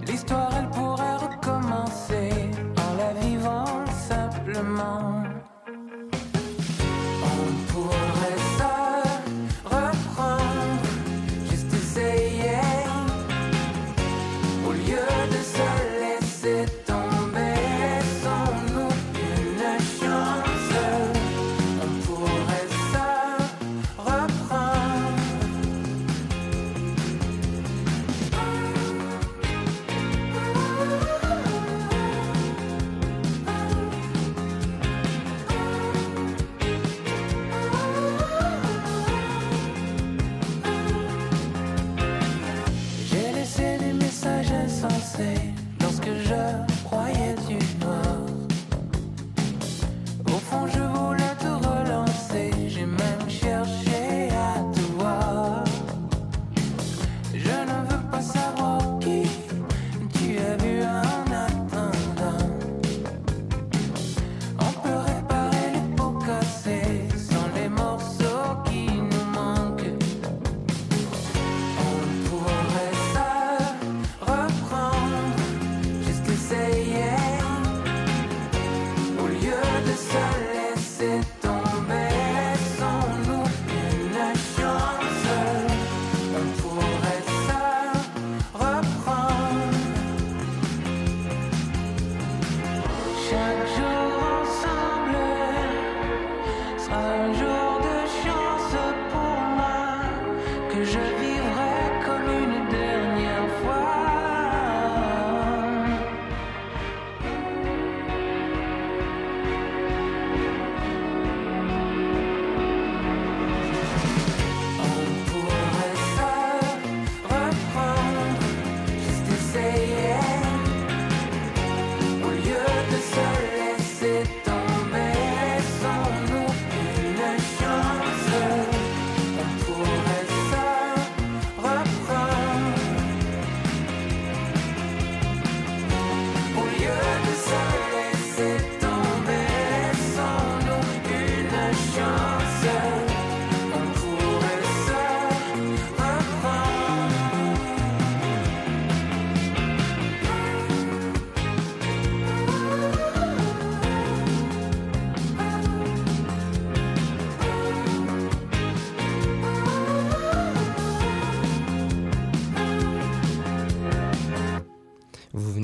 L'histoire, 0.07 0.51
elle 0.57 0.69
pourrait 0.69 1.17
recommencer 1.17 2.29
en 2.77 2.91
la 2.97 3.13
vivant 3.21 3.85
simplement. 4.09 5.10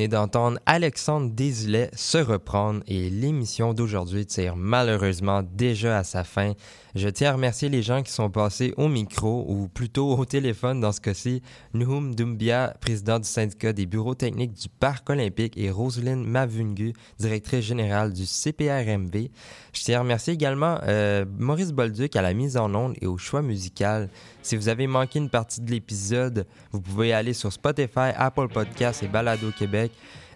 D'entendre 0.08 0.60
Alexandre 0.66 1.30
Désilet 1.32 1.90
se 1.94 2.18
reprendre 2.18 2.82
et 2.88 3.10
l'émission 3.10 3.74
d'aujourd'hui 3.74 4.26
tire 4.26 4.56
malheureusement 4.56 5.44
déjà 5.44 5.98
à 5.98 6.04
sa 6.04 6.24
fin. 6.24 6.54
Je 6.98 7.10
tiens 7.10 7.30
à 7.30 7.34
remercier 7.34 7.70
les 7.70 7.84
gens 7.84 8.02
qui 8.02 8.12
sont 8.12 8.32
passés 8.32 8.74
au 8.76 8.88
micro 8.88 9.46
ou 9.48 9.68
plutôt 9.68 10.18
au 10.18 10.26
téléphone 10.26 10.80
dans 10.80 10.92
ce 10.92 11.00
cas-ci. 11.00 11.44
Nuhum 11.76 12.16
Doumbia, 12.16 12.76
président 12.82 13.20
du 13.20 13.28
syndicat 13.28 13.72
des 13.72 13.86
bureaux 13.86 14.16
techniques 14.16 14.54
du 14.54 14.68
Parc 14.68 15.08
olympique 15.12 15.54
et 15.58 15.70
Roselyne 15.70 16.26
Mavungu, 16.26 16.94
directrice 17.20 17.64
générale 17.64 18.14
du 18.14 18.26
CPRMV. 18.26 19.30
Je 19.74 19.82
tiens 19.84 20.00
à 20.00 20.02
remercier 20.02 20.34
également 20.34 20.80
euh, 20.88 21.24
Maurice 21.38 21.72
Bolduc 21.72 22.16
à 22.16 22.24
la 22.24 22.34
mise 22.34 22.58
en 22.58 22.74
onde 22.74 22.96
et 23.00 23.06
au 23.06 23.20
choix 23.20 23.44
musical. 23.44 24.10
Si 24.42 24.56
vous 24.56 24.68
avez 24.68 24.88
manqué 24.88 25.20
une 25.20 25.30
partie 25.30 25.62
de 25.62 25.70
l'épisode, 25.70 26.48
vous 26.72 26.82
pouvez 26.82 27.14
aller 27.14 27.34
sur 27.34 27.54
Spotify, 27.54 28.10
Apple 28.16 28.48
Podcasts 28.48 29.04
et 29.04 29.08
Balado 29.08 29.52
Québec. 29.52 29.92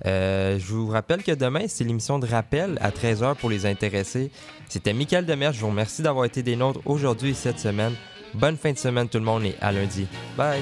Euh, 0.05 0.57
je 0.59 0.65
vous 0.65 0.87
rappelle 0.87 1.23
que 1.23 1.31
demain, 1.31 1.65
c'est 1.67 1.83
l'émission 1.83 2.19
de 2.19 2.25
rappel 2.25 2.77
à 2.81 2.89
13h 2.89 3.35
pour 3.35 3.49
les 3.49 3.65
intéressés. 3.65 4.31
C'était 4.69 4.93
Michael 4.93 5.25
Demers. 5.25 5.53
Je 5.53 5.61
vous 5.61 5.67
remercie 5.67 6.01
d'avoir 6.01 6.25
été 6.25 6.43
des 6.43 6.55
nôtres 6.55 6.81
aujourd'hui 6.85 7.31
et 7.31 7.35
cette 7.35 7.59
semaine. 7.59 7.93
Bonne 8.33 8.57
fin 8.57 8.71
de 8.71 8.77
semaine 8.77 9.09
tout 9.09 9.19
le 9.19 9.25
monde 9.25 9.43
et 9.43 9.55
à 9.61 9.71
lundi. 9.71 10.07
Bye! 10.37 10.61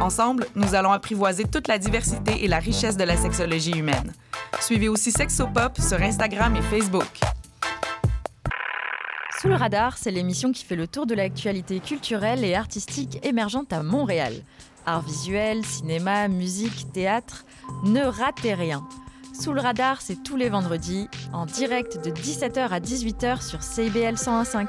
Ensemble, 0.00 0.46
nous 0.54 0.74
allons 0.74 0.92
apprivoiser 0.92 1.44
toute 1.44 1.68
la 1.68 1.78
diversité 1.78 2.44
et 2.44 2.48
la 2.48 2.58
richesse 2.58 2.96
de 2.96 3.04
la 3.04 3.16
sexologie 3.16 3.72
humaine. 3.72 4.12
Suivez 4.60 4.88
aussi 4.88 5.10
Sexopop 5.10 5.80
sur 5.80 6.00
Instagram 6.00 6.54
et 6.54 6.62
Facebook. 6.62 7.08
Sous 9.40 9.48
le 9.48 9.54
radar, 9.54 9.96
c'est 9.96 10.10
l'émission 10.10 10.52
qui 10.52 10.64
fait 10.64 10.76
le 10.76 10.86
tour 10.86 11.06
de 11.06 11.14
l'actualité 11.14 11.80
culturelle 11.80 12.44
et 12.44 12.54
artistique 12.54 13.18
émergente 13.24 13.72
à 13.72 13.82
Montréal. 13.82 14.34
Art 14.84 15.02
visuel, 15.02 15.64
cinéma, 15.64 16.28
musique, 16.28 16.92
théâtre, 16.92 17.44
ne 17.84 18.02
ratez 18.02 18.54
rien. 18.54 18.86
Sous 19.32 19.52
le 19.52 19.60
radar, 19.60 20.00
c'est 20.00 20.22
tous 20.22 20.36
les 20.36 20.48
vendredis, 20.48 21.08
en 21.32 21.46
direct 21.46 22.02
de 22.04 22.10
17h 22.10 22.68
à 22.68 22.80
18h 22.80 23.42
sur 23.46 23.62
CIBL 23.62 24.14
101.5. 24.14 24.68